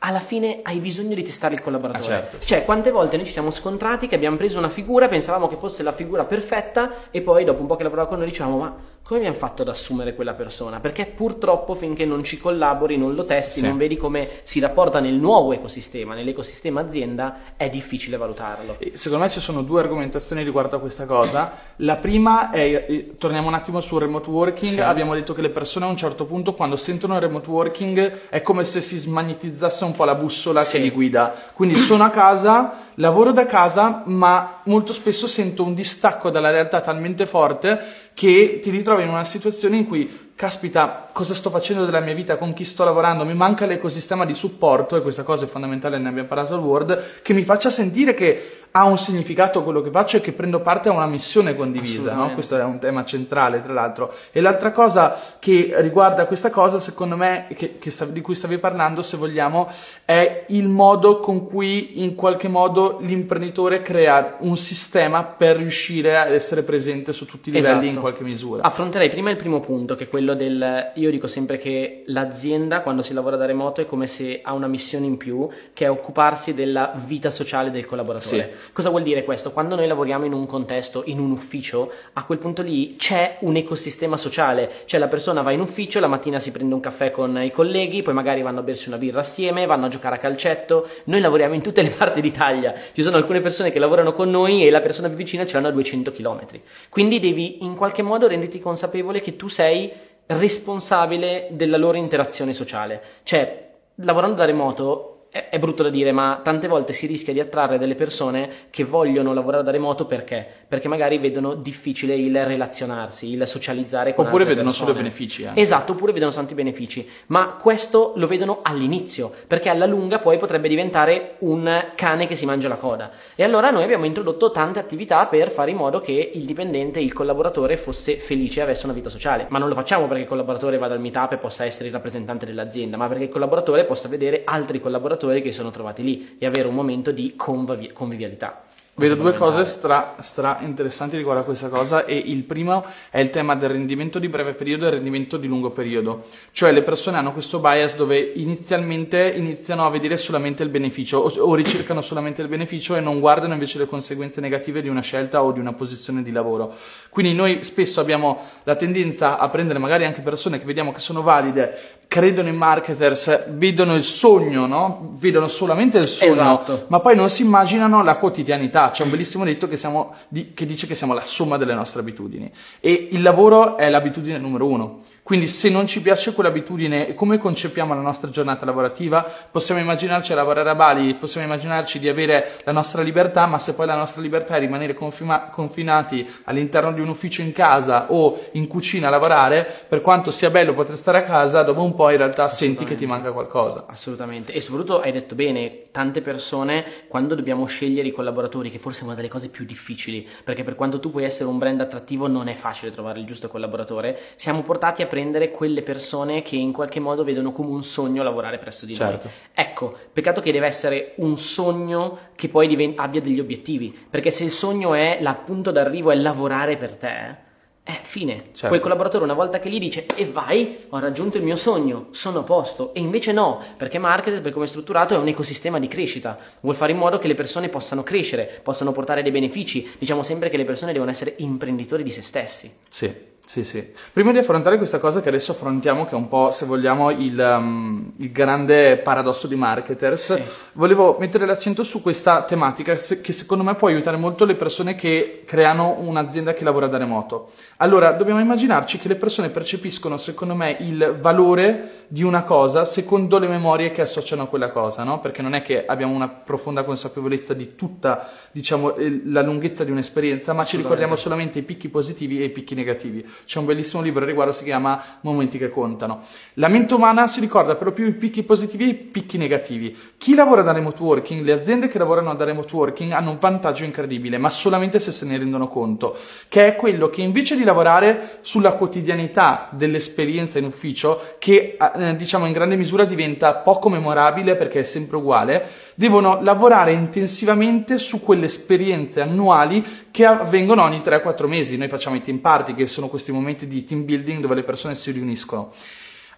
alla 0.00 0.20
fine 0.20 0.60
hai 0.62 0.78
bisogno 0.78 1.14
di 1.14 1.22
testare 1.22 1.54
il 1.54 1.62
collaboratore. 1.62 2.14
Ah, 2.14 2.20
certo. 2.20 2.38
Cioè, 2.44 2.64
quante 2.64 2.90
volte 2.90 3.16
noi 3.16 3.26
ci 3.26 3.32
siamo 3.32 3.50
scontrati 3.50 4.06
che 4.06 4.14
abbiamo 4.14 4.36
preso 4.36 4.58
una 4.58 4.68
figura, 4.68 5.08
pensavamo 5.08 5.48
che 5.48 5.56
fosse 5.56 5.82
la 5.82 5.92
figura 5.92 6.24
perfetta 6.24 7.10
e 7.10 7.20
poi 7.20 7.44
dopo 7.44 7.60
un 7.60 7.66
po' 7.66 7.76
che 7.76 7.82
lavorava 7.82 8.08
con 8.08 8.18
noi 8.18 8.28
dicevamo 8.28 8.58
ma 8.58 8.76
come 9.08 9.20
abbiamo 9.20 9.38
fatto 9.38 9.62
ad 9.62 9.68
assumere 9.68 10.14
quella 10.14 10.34
persona? 10.34 10.80
Perché 10.80 11.06
purtroppo 11.06 11.72
finché 11.74 12.04
non 12.04 12.22
ci 12.24 12.36
collabori, 12.36 12.98
non 12.98 13.14
lo 13.14 13.24
testi, 13.24 13.60
Sì. 13.60 13.66
non 13.66 13.78
vedi 13.78 13.96
come 13.96 14.28
si 14.42 14.60
rapporta 14.60 15.00
nel 15.00 15.14
nuovo 15.14 15.54
ecosistema, 15.54 16.12
nell'ecosistema 16.14 16.82
azienda, 16.82 17.36
è 17.56 17.70
difficile 17.70 18.18
valutarlo. 18.18 18.76
Secondo 18.92 19.24
me 19.24 19.30
ci 19.30 19.40
sono 19.40 19.62
due 19.62 19.80
argomentazioni 19.80 20.42
riguardo 20.44 20.76
a 20.76 20.78
questa 20.80 21.06
cosa. 21.06 21.52
La 21.76 21.96
prima 21.96 22.50
è, 22.50 22.84
eh, 22.86 23.14
torniamo 23.16 23.48
un 23.48 23.54
attimo 23.54 23.80
sul 23.80 24.00
remote 24.00 24.28
working, 24.28 24.72
Sì. 24.72 24.80
abbiamo 24.82 25.14
detto 25.14 25.32
che 25.32 25.40
le 25.40 25.48
persone 25.48 25.86
a 25.86 25.88
un 25.88 25.96
certo 25.96 26.26
punto 26.26 26.52
quando 26.52 26.76
sentono 26.76 27.14
il 27.14 27.22
remote 27.22 27.48
working 27.48 28.28
è 28.28 28.42
come 28.42 28.64
se 28.64 28.82
si 28.82 28.98
smagnetizzasse 28.98 29.84
un 29.84 29.96
po' 29.96 30.04
la 30.04 30.16
bussola 30.16 30.60
Sì. 30.64 30.72
che 30.72 30.82
li 30.82 30.90
guida. 30.90 31.32
Quindi 31.54 31.78
sono 31.78 32.04
a 32.04 32.10
casa, 32.10 32.74
lavoro 32.96 33.32
da 33.32 33.46
casa, 33.46 34.02
ma 34.04 34.57
molto 34.68 34.92
spesso 34.92 35.26
sento 35.26 35.64
un 35.64 35.74
distacco 35.74 36.30
dalla 36.30 36.50
realtà 36.50 36.80
talmente 36.80 37.26
forte 37.26 37.80
che 38.14 38.60
ti 38.62 38.70
ritrovi 38.70 39.02
in 39.02 39.08
una 39.08 39.24
situazione 39.24 39.78
in 39.78 39.86
cui 39.86 40.32
caspita, 40.36 41.07
cosa 41.18 41.34
sto 41.34 41.50
facendo 41.50 41.84
della 41.84 41.98
mia 41.98 42.14
vita, 42.14 42.36
con 42.36 42.52
chi 42.52 42.62
sto 42.62 42.84
lavorando, 42.84 43.24
mi 43.24 43.34
manca 43.34 43.66
l'ecosistema 43.66 44.24
di 44.24 44.34
supporto, 44.34 44.94
e 44.94 45.00
questa 45.00 45.24
cosa 45.24 45.46
è 45.46 45.48
fondamentale, 45.48 45.98
ne 45.98 46.10
abbiamo 46.10 46.28
parlato 46.28 46.54
al 46.54 46.60
Word, 46.60 47.22
che 47.22 47.32
mi 47.32 47.42
faccia 47.42 47.70
sentire 47.70 48.14
che 48.14 48.66
ha 48.70 48.84
un 48.84 48.98
significato 48.98 49.64
quello 49.64 49.80
che 49.80 49.90
faccio 49.90 50.18
e 50.18 50.20
che 50.20 50.32
prendo 50.32 50.60
parte 50.60 50.90
a 50.90 50.92
una 50.92 51.06
missione 51.06 51.56
condivisa, 51.56 52.12
no? 52.12 52.34
Questo 52.34 52.56
è 52.56 52.62
un 52.62 52.78
tema 52.78 53.02
centrale, 53.02 53.62
tra 53.62 53.72
l'altro. 53.72 54.14
E 54.30 54.40
l'altra 54.40 54.70
cosa 54.70 55.18
che 55.40 55.72
riguarda 55.78 56.26
questa 56.26 56.50
cosa, 56.50 56.78
secondo 56.78 57.16
me, 57.16 57.46
che, 57.56 57.78
che 57.78 57.90
sta- 57.90 58.04
di 58.04 58.20
cui 58.20 58.36
stavi 58.36 58.58
parlando, 58.58 59.02
se 59.02 59.16
vogliamo, 59.16 59.68
è 60.04 60.44
il 60.48 60.68
modo 60.68 61.18
con 61.18 61.46
cui 61.46 62.04
in 62.04 62.14
qualche 62.14 62.46
modo 62.46 62.98
l'imprenditore 63.00 63.82
crea 63.82 64.36
un 64.40 64.56
sistema 64.56 65.24
per 65.24 65.56
riuscire 65.56 66.16
ad 66.18 66.32
essere 66.32 66.62
presente 66.62 67.12
su 67.12 67.24
tutti 67.24 67.48
i 67.48 67.52
livelli 67.52 67.72
Esatto. 67.72 67.94
in 67.94 68.00
qualche 68.00 68.22
misura. 68.22 68.62
Affronterei 68.62 69.08
prima 69.08 69.30
il 69.30 69.36
primo 69.36 69.58
punto, 69.60 69.96
che 69.96 70.04
è 70.04 70.08
quello 70.08 70.34
del... 70.34 70.92
Io 70.94 71.07
dico 71.10 71.26
sempre 71.26 71.58
che 71.58 72.02
l'azienda, 72.06 72.82
quando 72.82 73.02
si 73.02 73.12
lavora 73.12 73.36
da 73.36 73.46
remoto, 73.46 73.80
è 73.80 73.86
come 73.86 74.06
se 74.06 74.40
ha 74.42 74.52
una 74.52 74.66
missione 74.66 75.06
in 75.06 75.16
più, 75.16 75.48
che 75.72 75.84
è 75.84 75.90
occuparsi 75.90 76.54
della 76.54 76.92
vita 77.04 77.30
sociale 77.30 77.70
del 77.70 77.86
collaboratore. 77.86 78.54
Cosa 78.72 78.90
vuol 78.90 79.02
dire 79.02 79.24
questo? 79.24 79.52
Quando 79.52 79.74
noi 79.76 79.86
lavoriamo 79.86 80.24
in 80.24 80.32
un 80.32 80.46
contesto, 80.46 81.02
in 81.06 81.18
un 81.18 81.30
ufficio, 81.30 81.92
a 82.14 82.24
quel 82.24 82.38
punto 82.38 82.62
lì 82.62 82.96
c'è 82.96 83.36
un 83.40 83.56
ecosistema 83.56 84.16
sociale, 84.16 84.70
cioè 84.86 84.98
la 84.98 85.08
persona 85.08 85.42
va 85.42 85.52
in 85.52 85.60
ufficio, 85.60 86.00
la 86.00 86.06
mattina 86.06 86.38
si 86.38 86.50
prende 86.50 86.74
un 86.74 86.80
caffè 86.80 87.10
con 87.10 87.40
i 87.42 87.50
colleghi, 87.50 88.02
poi 88.02 88.14
magari 88.14 88.42
vanno 88.42 88.60
a 88.60 88.62
bersi 88.62 88.88
una 88.88 88.98
birra 88.98 89.20
assieme, 89.20 89.66
vanno 89.66 89.86
a 89.86 89.88
giocare 89.88 90.16
a 90.16 90.18
calcetto. 90.18 90.88
Noi 91.04 91.20
lavoriamo 91.20 91.54
in 91.54 91.62
tutte 91.62 91.82
le 91.82 91.90
parti 91.96 92.20
d'Italia, 92.20 92.74
ci 92.92 93.02
sono 93.02 93.16
alcune 93.16 93.40
persone 93.40 93.70
che 93.70 93.78
lavorano 93.78 94.12
con 94.12 94.30
noi 94.30 94.66
e 94.66 94.70
la 94.70 94.80
persona 94.80 95.08
più 95.08 95.16
vicina 95.16 95.46
ce 95.46 95.54
l'hanno 95.54 95.68
a 95.68 95.72
200 95.72 96.12
km. 96.12 96.46
Quindi 96.88 97.20
devi 97.20 97.64
in 97.64 97.76
qualche 97.76 98.02
modo 98.02 98.26
renderti 98.26 98.58
consapevole 98.58 99.20
che 99.20 99.36
tu 99.36 99.48
sei 99.48 100.06
responsabile 100.28 101.48
della 101.52 101.76
loro 101.76 101.96
interazione 101.96 102.52
sociale. 102.52 103.02
Cioè, 103.22 103.70
lavorando 103.96 104.36
da 104.36 104.44
remoto 104.44 105.17
è, 105.30 105.48
è 105.50 105.58
brutto 105.58 105.82
da 105.82 105.90
dire, 105.90 106.12
ma 106.12 106.40
tante 106.42 106.68
volte 106.68 106.92
si 106.92 107.06
rischia 107.06 107.32
di 107.32 107.40
attrarre 107.40 107.78
delle 107.78 107.94
persone 107.94 108.48
che 108.70 108.84
vogliono 108.84 109.34
lavorare 109.34 109.62
da 109.62 109.70
remoto 109.70 110.06
perché? 110.06 110.46
Perché 110.66 110.88
magari 110.88 111.18
vedono 111.18 111.54
difficile 111.54 112.14
il 112.14 112.44
relazionarsi, 112.44 113.30
il 113.32 113.46
socializzare 113.46 114.14
con 114.14 114.26
Oppure 114.26 114.44
vedono 114.44 114.68
persone. 114.68 114.86
solo 114.86 114.98
benefici. 114.98 115.42
eh. 115.42 115.50
Esatto, 115.54 115.92
oppure 115.92 116.12
vedono 116.12 116.32
tanti 116.32 116.54
benefici, 116.54 117.08
ma 117.26 117.56
questo 117.60 118.12
lo 118.16 118.26
vedono 118.26 118.60
all'inizio, 118.62 119.30
perché 119.46 119.68
alla 119.68 119.86
lunga 119.86 120.18
poi 120.18 120.38
potrebbe 120.38 120.68
diventare 120.68 121.34
un 121.40 121.84
cane 121.94 122.26
che 122.26 122.34
si 122.34 122.46
mangia 122.46 122.68
la 122.68 122.76
coda. 122.76 123.10
E 123.34 123.42
allora 123.42 123.70
noi 123.70 123.82
abbiamo 123.82 124.06
introdotto 124.06 124.50
tante 124.50 124.78
attività 124.78 125.26
per 125.26 125.50
fare 125.50 125.70
in 125.70 125.76
modo 125.76 126.00
che 126.00 126.30
il 126.34 126.44
dipendente, 126.46 127.00
il 127.00 127.12
collaboratore 127.12 127.76
fosse 127.76 128.16
felice 128.16 128.60
e 128.60 128.62
avesse 128.62 128.86
una 128.86 128.94
vita 128.94 129.10
sociale. 129.10 129.46
Ma 129.50 129.58
non 129.58 129.68
lo 129.68 129.74
facciamo 129.74 130.06
perché 130.06 130.22
il 130.22 130.28
collaboratore 130.28 130.78
vada 130.78 130.94
al 130.94 131.00
meetup 131.00 131.32
e 131.32 131.36
possa 131.36 131.64
essere 131.64 131.88
il 131.88 131.92
rappresentante 131.92 132.46
dell'azienda, 132.46 132.96
ma 132.96 133.08
perché 133.08 133.24
il 133.24 133.30
collaboratore 133.30 133.84
possa 133.84 134.08
vedere 134.08 134.42
altri 134.44 134.80
collaboratori 134.80 135.16
che 135.42 135.52
sono 135.52 135.70
trovati 135.70 136.02
lì 136.02 136.36
e 136.38 136.46
avere 136.46 136.68
un 136.68 136.74
momento 136.74 137.10
di 137.10 137.34
convivi- 137.36 137.92
convivialità. 137.92 138.64
Vedo 138.98 139.14
due 139.14 139.34
cose 139.34 139.64
stra, 139.64 140.16
stra 140.18 140.58
interessanti 140.62 141.16
riguardo 141.16 141.42
a 141.42 141.44
questa 141.44 141.68
cosa 141.68 142.04
e 142.04 142.16
il 142.16 142.42
primo 142.42 142.84
è 143.10 143.20
il 143.20 143.30
tema 143.30 143.54
del 143.54 143.70
rendimento 143.70 144.18
di 144.18 144.28
breve 144.28 144.54
periodo 144.54 144.84
e 144.84 144.88
il 144.88 144.94
rendimento 144.94 145.36
di 145.36 145.46
lungo 145.46 145.70
periodo. 145.70 146.24
Cioè 146.50 146.72
le 146.72 146.82
persone 146.82 147.16
hanno 147.16 147.32
questo 147.32 147.60
bias 147.60 147.94
dove 147.94 148.18
inizialmente 148.18 149.32
iniziano 149.36 149.86
a 149.86 149.90
vedere 149.90 150.16
solamente 150.16 150.64
il 150.64 150.68
beneficio 150.68 151.18
o, 151.18 151.30
o 151.42 151.54
ricercano 151.54 152.00
solamente 152.00 152.42
il 152.42 152.48
beneficio 152.48 152.96
e 152.96 153.00
non 153.00 153.20
guardano 153.20 153.52
invece 153.52 153.78
le 153.78 153.86
conseguenze 153.86 154.40
negative 154.40 154.82
di 154.82 154.88
una 154.88 155.00
scelta 155.00 155.44
o 155.44 155.52
di 155.52 155.60
una 155.60 155.74
posizione 155.74 156.24
di 156.24 156.32
lavoro. 156.32 156.74
Quindi 157.10 157.34
noi 157.34 157.62
spesso 157.62 158.00
abbiamo 158.00 158.40
la 158.64 158.74
tendenza 158.74 159.38
a 159.38 159.48
prendere 159.48 159.78
magari 159.78 160.06
anche 160.06 160.22
persone 160.22 160.58
che 160.58 160.64
vediamo 160.64 160.90
che 160.90 160.98
sono 160.98 161.22
valide, 161.22 161.78
credono 162.08 162.48
in 162.48 162.56
marketers, 162.56 163.50
vedono 163.50 163.94
il 163.94 164.02
sogno, 164.02 164.66
no? 164.66 165.14
Vedono 165.20 165.46
solamente 165.46 165.98
il 165.98 166.08
sogno, 166.08 166.32
Esatto. 166.32 166.86
ma 166.88 167.00
poi 167.00 167.14
non 167.14 167.28
si 167.30 167.42
immaginano 167.42 168.02
la 168.02 168.16
quotidianità. 168.16 168.87
C'è 168.90 169.04
un 169.04 169.10
bellissimo 169.10 169.44
detto 169.44 169.68
che, 169.68 169.76
siamo 169.76 170.14
che 170.54 170.66
dice 170.66 170.86
che 170.86 170.94
siamo 170.94 171.14
la 171.14 171.24
somma 171.24 171.56
delle 171.56 171.74
nostre 171.74 172.00
abitudini 172.00 172.50
e 172.80 173.08
il 173.12 173.22
lavoro 173.22 173.76
è 173.76 173.88
l'abitudine 173.88 174.38
numero 174.38 174.66
uno. 174.66 175.02
Quindi 175.28 175.46
se 175.46 175.68
non 175.68 175.86
ci 175.86 176.00
piace 176.00 176.32
quell'abitudine 176.32 177.06
e 177.06 177.12
come 177.12 177.36
concepiamo 177.36 177.92
la 177.92 178.00
nostra 178.00 178.30
giornata 178.30 178.64
lavorativa, 178.64 179.30
possiamo 179.50 179.78
immaginarci 179.78 180.32
a 180.32 180.36
lavorare 180.36 180.70
a 180.70 180.74
Bali, 180.74 181.16
possiamo 181.16 181.46
immaginarci 181.46 181.98
di 181.98 182.08
avere 182.08 182.52
la 182.64 182.72
nostra 182.72 183.02
libertà, 183.02 183.44
ma 183.44 183.58
se 183.58 183.74
poi 183.74 183.84
la 183.84 183.94
nostra 183.94 184.22
libertà 184.22 184.56
è 184.56 184.58
rimanere 184.58 184.94
confima- 184.94 185.50
confinati 185.50 186.26
all'interno 186.44 186.92
di 186.92 187.02
un 187.02 187.10
ufficio 187.10 187.42
in 187.42 187.52
casa 187.52 188.10
o 188.10 188.40
in 188.52 188.66
cucina 188.68 189.08
a 189.08 189.10
lavorare, 189.10 189.70
per 189.86 190.00
quanto 190.00 190.30
sia 190.30 190.48
bello 190.48 190.72
poter 190.72 190.96
stare 190.96 191.18
a 191.18 191.24
casa, 191.24 191.62
dopo 191.62 191.82
un 191.82 191.94
po' 191.94 192.08
in 192.08 192.16
realtà 192.16 192.48
senti 192.48 192.86
che 192.86 192.94
ti 192.94 193.04
manca 193.04 193.30
qualcosa. 193.30 193.84
Assolutamente, 193.86 194.54
e 194.54 194.62
soprattutto 194.62 195.02
hai 195.02 195.12
detto 195.12 195.34
bene, 195.34 195.82
tante 195.90 196.22
persone 196.22 196.86
quando 197.06 197.34
dobbiamo 197.34 197.66
scegliere 197.66 198.08
i 198.08 198.12
collaboratori, 198.12 198.70
che 198.70 198.78
forse 198.78 199.02
è 199.02 199.04
una 199.04 199.14
delle 199.14 199.28
cose 199.28 199.50
più 199.50 199.66
difficili, 199.66 200.26
perché 200.42 200.64
per 200.64 200.74
quanto 200.74 200.98
tu 200.98 201.10
puoi 201.10 201.24
essere 201.24 201.50
un 201.50 201.58
brand 201.58 201.82
attrattivo 201.82 202.28
non 202.28 202.48
è 202.48 202.54
facile 202.54 202.90
trovare 202.90 203.18
il 203.18 203.26
giusto 203.26 203.48
collaboratore, 203.48 204.18
siamo 204.36 204.62
portati 204.62 205.02
a 205.02 205.04
prendere 205.04 205.16
quelle 205.50 205.82
persone 205.82 206.42
che 206.42 206.56
in 206.56 206.72
qualche 206.72 207.00
modo 207.00 207.24
vedono 207.24 207.52
come 207.52 207.70
un 207.70 207.82
sogno 207.82 208.22
lavorare 208.22 208.58
presso 208.58 208.86
di 208.86 208.94
Certo. 208.94 209.26
noi. 209.26 209.34
Ecco, 209.66 209.94
peccato 210.12 210.40
che 210.40 210.52
deve 210.52 210.66
essere 210.66 211.12
un 211.16 211.36
sogno 211.36 212.18
che 212.36 212.48
poi 212.48 212.66
diven- 212.68 212.94
abbia 212.96 213.20
degli 213.20 213.40
obiettivi, 213.40 213.96
perché 214.08 214.30
se 214.30 214.44
il 214.44 214.50
sogno 214.50 214.94
è 214.94 215.18
l'appunto 215.20 215.70
d'arrivo 215.70 216.10
è 216.10 216.14
lavorare 216.14 216.76
per 216.76 216.96
te, 216.96 217.46
eh, 217.84 217.98
fine. 218.02 218.48
Certo. 218.52 218.68
Quel 218.68 218.80
collaboratore 218.80 219.24
una 219.24 219.32
volta 219.32 219.58
che 219.60 219.70
gli 219.70 219.78
dice 219.78 220.04
e 220.14 220.26
vai, 220.26 220.84
ho 220.90 220.98
raggiunto 220.98 221.38
il 221.38 221.42
mio 221.42 221.56
sogno, 221.56 222.08
sono 222.10 222.40
a 222.40 222.42
posto. 222.42 222.92
E 222.92 223.00
invece 223.00 223.32
no, 223.32 223.62
perché 223.78 223.96
marketing, 223.98 224.42
per 224.42 224.52
come 224.52 224.66
è 224.66 224.68
strutturato, 224.68 225.14
è 225.14 225.16
un 225.16 225.26
ecosistema 225.26 225.78
di 225.78 225.88
crescita. 225.88 226.36
Vuol 226.60 226.74
fare 226.74 226.92
in 226.92 226.98
modo 226.98 227.18
che 227.18 227.28
le 227.28 227.34
persone 227.34 227.70
possano 227.70 228.02
crescere, 228.02 228.60
possano 228.62 228.92
portare 228.92 229.22
dei 229.22 229.30
benefici. 229.30 229.88
Diciamo 229.98 230.22
sempre 230.22 230.50
che 230.50 230.58
le 230.58 230.66
persone 230.66 230.92
devono 230.92 231.10
essere 231.10 231.34
imprenditori 231.38 232.02
di 232.02 232.10
se 232.10 232.20
stessi. 232.20 232.70
Sì, 232.88 233.10
sì, 233.48 233.64
sì. 233.64 233.82
Prima 234.12 234.30
di 234.30 234.36
affrontare 234.36 234.76
questa 234.76 234.98
cosa 234.98 235.22
che 235.22 235.30
adesso 235.30 235.52
affrontiamo, 235.52 236.04
che 236.04 236.10
è 236.10 236.14
un 236.16 236.28
po', 236.28 236.50
se 236.50 236.66
vogliamo, 236.66 237.08
il, 237.10 237.38
um, 237.38 238.12
il 238.18 238.30
grande 238.30 238.98
paradosso 238.98 239.46
di 239.46 239.54
marketers, 239.54 240.34
Sì. 240.34 240.42
volevo 240.74 241.16
mettere 241.18 241.46
l'accento 241.46 241.82
su 241.82 242.02
questa 242.02 242.42
tematica 242.42 242.94
che 242.94 243.32
secondo 243.32 243.64
me 243.64 243.74
può 243.74 243.88
aiutare 243.88 244.18
molto 244.18 244.44
le 244.44 244.54
persone 244.54 244.94
che 244.94 245.44
creano 245.46 245.96
un'azienda 245.98 246.52
che 246.52 246.62
lavora 246.62 246.88
da 246.88 246.98
remoto. 246.98 247.50
Allora, 247.78 248.12
dobbiamo 248.12 248.38
immaginarci 248.38 248.98
che 248.98 249.08
le 249.08 249.16
persone 249.16 249.48
percepiscono, 249.48 250.18
secondo 250.18 250.54
me, 250.54 250.76
il 250.80 251.16
valore 251.18 252.04
di 252.08 252.22
una 252.22 252.42
cosa 252.42 252.84
secondo 252.84 253.38
le 253.38 253.48
memorie 253.48 253.90
che 253.90 254.02
associano 254.02 254.42
a 254.42 254.46
quella 254.46 254.68
cosa, 254.68 255.04
no? 255.04 255.20
Perché 255.20 255.40
non 255.40 255.54
è 255.54 255.62
che 255.62 255.86
abbiamo 255.86 256.14
una 256.14 256.28
profonda 256.28 256.84
consapevolezza 256.84 257.54
di 257.54 257.74
tutta, 257.74 258.28
diciamo, 258.52 258.94
la 259.24 259.40
lunghezza 259.40 259.84
di 259.84 259.90
un'esperienza, 259.90 260.52
ma 260.52 260.64
ci 260.66 260.76
ricordiamo 260.76 261.16
solamente 261.16 261.58
i 261.58 261.62
picchi 261.62 261.88
positivi 261.88 262.42
e 262.42 262.44
i 262.44 262.50
picchi 262.50 262.74
negativi. 262.74 263.24
C'è 263.44 263.58
un 263.58 263.66
bellissimo 263.66 264.02
libro 264.02 264.20
al 264.20 264.26
riguardo, 264.26 264.52
si 264.52 264.64
chiama 264.64 265.02
Momenti 265.22 265.58
che 265.58 265.70
contano. 265.70 266.22
La 266.54 266.68
mente 266.68 266.94
umana 266.94 267.26
si 267.26 267.40
ricorda 267.40 267.76
però 267.76 267.92
più 267.92 268.06
i 268.06 268.12
picchi 268.12 268.42
positivi 268.42 268.84
e 268.84 268.88
i 268.88 268.94
picchi 268.94 269.38
negativi. 269.38 269.96
Chi 270.16 270.34
lavora 270.34 270.62
da 270.62 270.72
remote 270.72 271.02
working, 271.02 271.44
le 271.44 271.52
aziende 271.52 271.88
che 271.88 271.98
lavorano 271.98 272.34
da 272.34 272.44
remote 272.44 272.74
working 272.74 273.12
hanno 273.12 273.30
un 273.30 273.38
vantaggio 273.38 273.84
incredibile, 273.84 274.38
ma 274.38 274.50
solamente 274.50 274.98
se 275.00 275.12
se 275.12 275.24
ne 275.24 275.38
rendono 275.38 275.68
conto, 275.68 276.16
che 276.48 276.66
è 276.66 276.76
quello 276.76 277.08
che 277.08 277.22
invece 277.22 277.56
di 277.56 277.64
lavorare 277.64 278.38
sulla 278.40 278.72
quotidianità 278.72 279.68
dell'esperienza 279.70 280.58
in 280.58 280.64
ufficio, 280.64 281.36
che 281.38 281.76
eh, 281.78 282.16
diciamo 282.16 282.46
in 282.46 282.52
grande 282.52 282.76
misura 282.76 283.04
diventa 283.04 283.54
poco 283.54 283.88
memorabile 283.88 284.56
perché 284.56 284.80
è 284.80 284.84
sempre 284.84 285.16
uguale, 285.16 285.68
devono 285.94 286.40
lavorare 286.42 286.92
intensivamente 286.92 287.98
su 287.98 288.20
quelle 288.20 288.46
esperienze 288.46 289.20
annuali 289.20 289.84
che 290.10 290.24
avvengono 290.24 290.82
ogni 290.82 290.98
3-4 290.98 291.46
mesi. 291.46 291.76
Noi 291.76 291.88
facciamo 291.88 292.16
i 292.16 292.22
team 292.22 292.38
party, 292.38 292.74
che 292.74 292.86
sono 292.86 293.08
questi 293.08 293.27
momenti 293.32 293.66
di 293.66 293.84
team 293.84 294.04
building 294.04 294.40
dove 294.40 294.54
le 294.54 294.64
persone 294.64 294.94
si 294.94 295.10
riuniscono. 295.10 295.72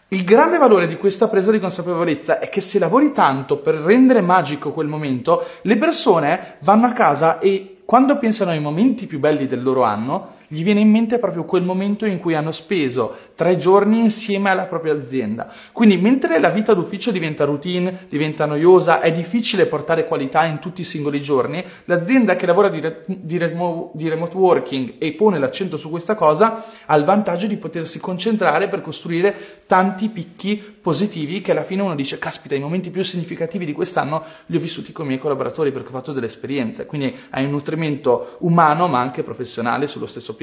Il 0.08 0.24
grande 0.24 0.58
valore 0.58 0.88
di 0.88 0.96
questa 0.96 1.28
presa 1.28 1.52
di 1.52 1.60
consapevolezza 1.60 2.40
è 2.40 2.48
che 2.48 2.60
se 2.60 2.80
lavori 2.80 3.12
tanto 3.12 3.58
per 3.58 3.76
rendere 3.76 4.20
magico 4.20 4.72
quel 4.72 4.88
momento, 4.88 5.46
le 5.62 5.76
persone 5.76 6.56
vanno 6.62 6.86
a 6.86 6.92
casa 6.92 7.38
e 7.38 7.82
quando 7.84 8.18
pensano 8.18 8.50
ai 8.50 8.60
momenti 8.60 9.06
più 9.06 9.20
belli 9.20 9.46
del 9.46 9.62
loro 9.62 9.84
anno, 9.84 10.38
gli 10.52 10.64
viene 10.64 10.80
in 10.80 10.90
mente 10.90 11.20
proprio 11.20 11.44
quel 11.44 11.62
momento 11.62 12.06
in 12.06 12.18
cui 12.18 12.34
hanno 12.34 12.50
speso 12.50 13.16
tre 13.36 13.54
giorni 13.54 14.00
insieme 14.00 14.50
alla 14.50 14.64
propria 14.64 14.94
azienda. 14.94 15.48
Quindi 15.70 15.96
mentre 15.96 16.40
la 16.40 16.48
vita 16.48 16.74
d'ufficio 16.74 17.12
diventa 17.12 17.44
routine, 17.44 18.06
diventa 18.08 18.46
noiosa, 18.46 19.00
è 19.00 19.12
difficile 19.12 19.66
portare 19.66 20.08
qualità 20.08 20.44
in 20.46 20.58
tutti 20.58 20.80
i 20.80 20.84
singoli 20.84 21.22
giorni, 21.22 21.64
l'azienda 21.84 22.34
che 22.34 22.46
lavora 22.46 22.68
di, 22.68 22.80
re- 22.80 23.04
di, 23.06 23.38
remo- 23.38 23.92
di 23.94 24.08
remote 24.08 24.36
working 24.36 24.94
e 24.98 25.12
pone 25.12 25.38
l'accento 25.38 25.76
su 25.76 25.88
questa 25.88 26.16
cosa 26.16 26.64
ha 26.84 26.96
il 26.96 27.04
vantaggio 27.04 27.46
di 27.46 27.56
potersi 27.56 28.00
concentrare 28.00 28.66
per 28.66 28.80
costruire 28.80 29.62
tanti 29.66 30.08
picchi 30.08 30.56
positivi 30.56 31.42
che 31.42 31.52
alla 31.52 31.62
fine 31.62 31.82
uno 31.82 31.94
dice 31.94 32.18
caspita 32.18 32.56
i 32.56 32.60
momenti 32.60 32.90
più 32.90 33.04
significativi 33.04 33.64
di 33.64 33.72
quest'anno 33.72 34.24
li 34.46 34.56
ho 34.56 34.60
vissuti 34.60 34.90
con 34.90 35.04
i 35.04 35.08
miei 35.08 35.20
collaboratori 35.20 35.70
perché 35.70 35.88
ho 35.88 35.92
fatto 35.92 36.12
delle 36.12 36.26
esperienze 36.26 36.86
quindi 36.86 37.14
hai 37.30 37.44
un 37.44 37.50
nutrimento 37.50 38.36
umano 38.40 38.88
ma 38.88 38.98
anche 38.98 39.22
professionale 39.22 39.86
sullo 39.86 40.06
stesso 40.06 40.34
piano 40.34 40.39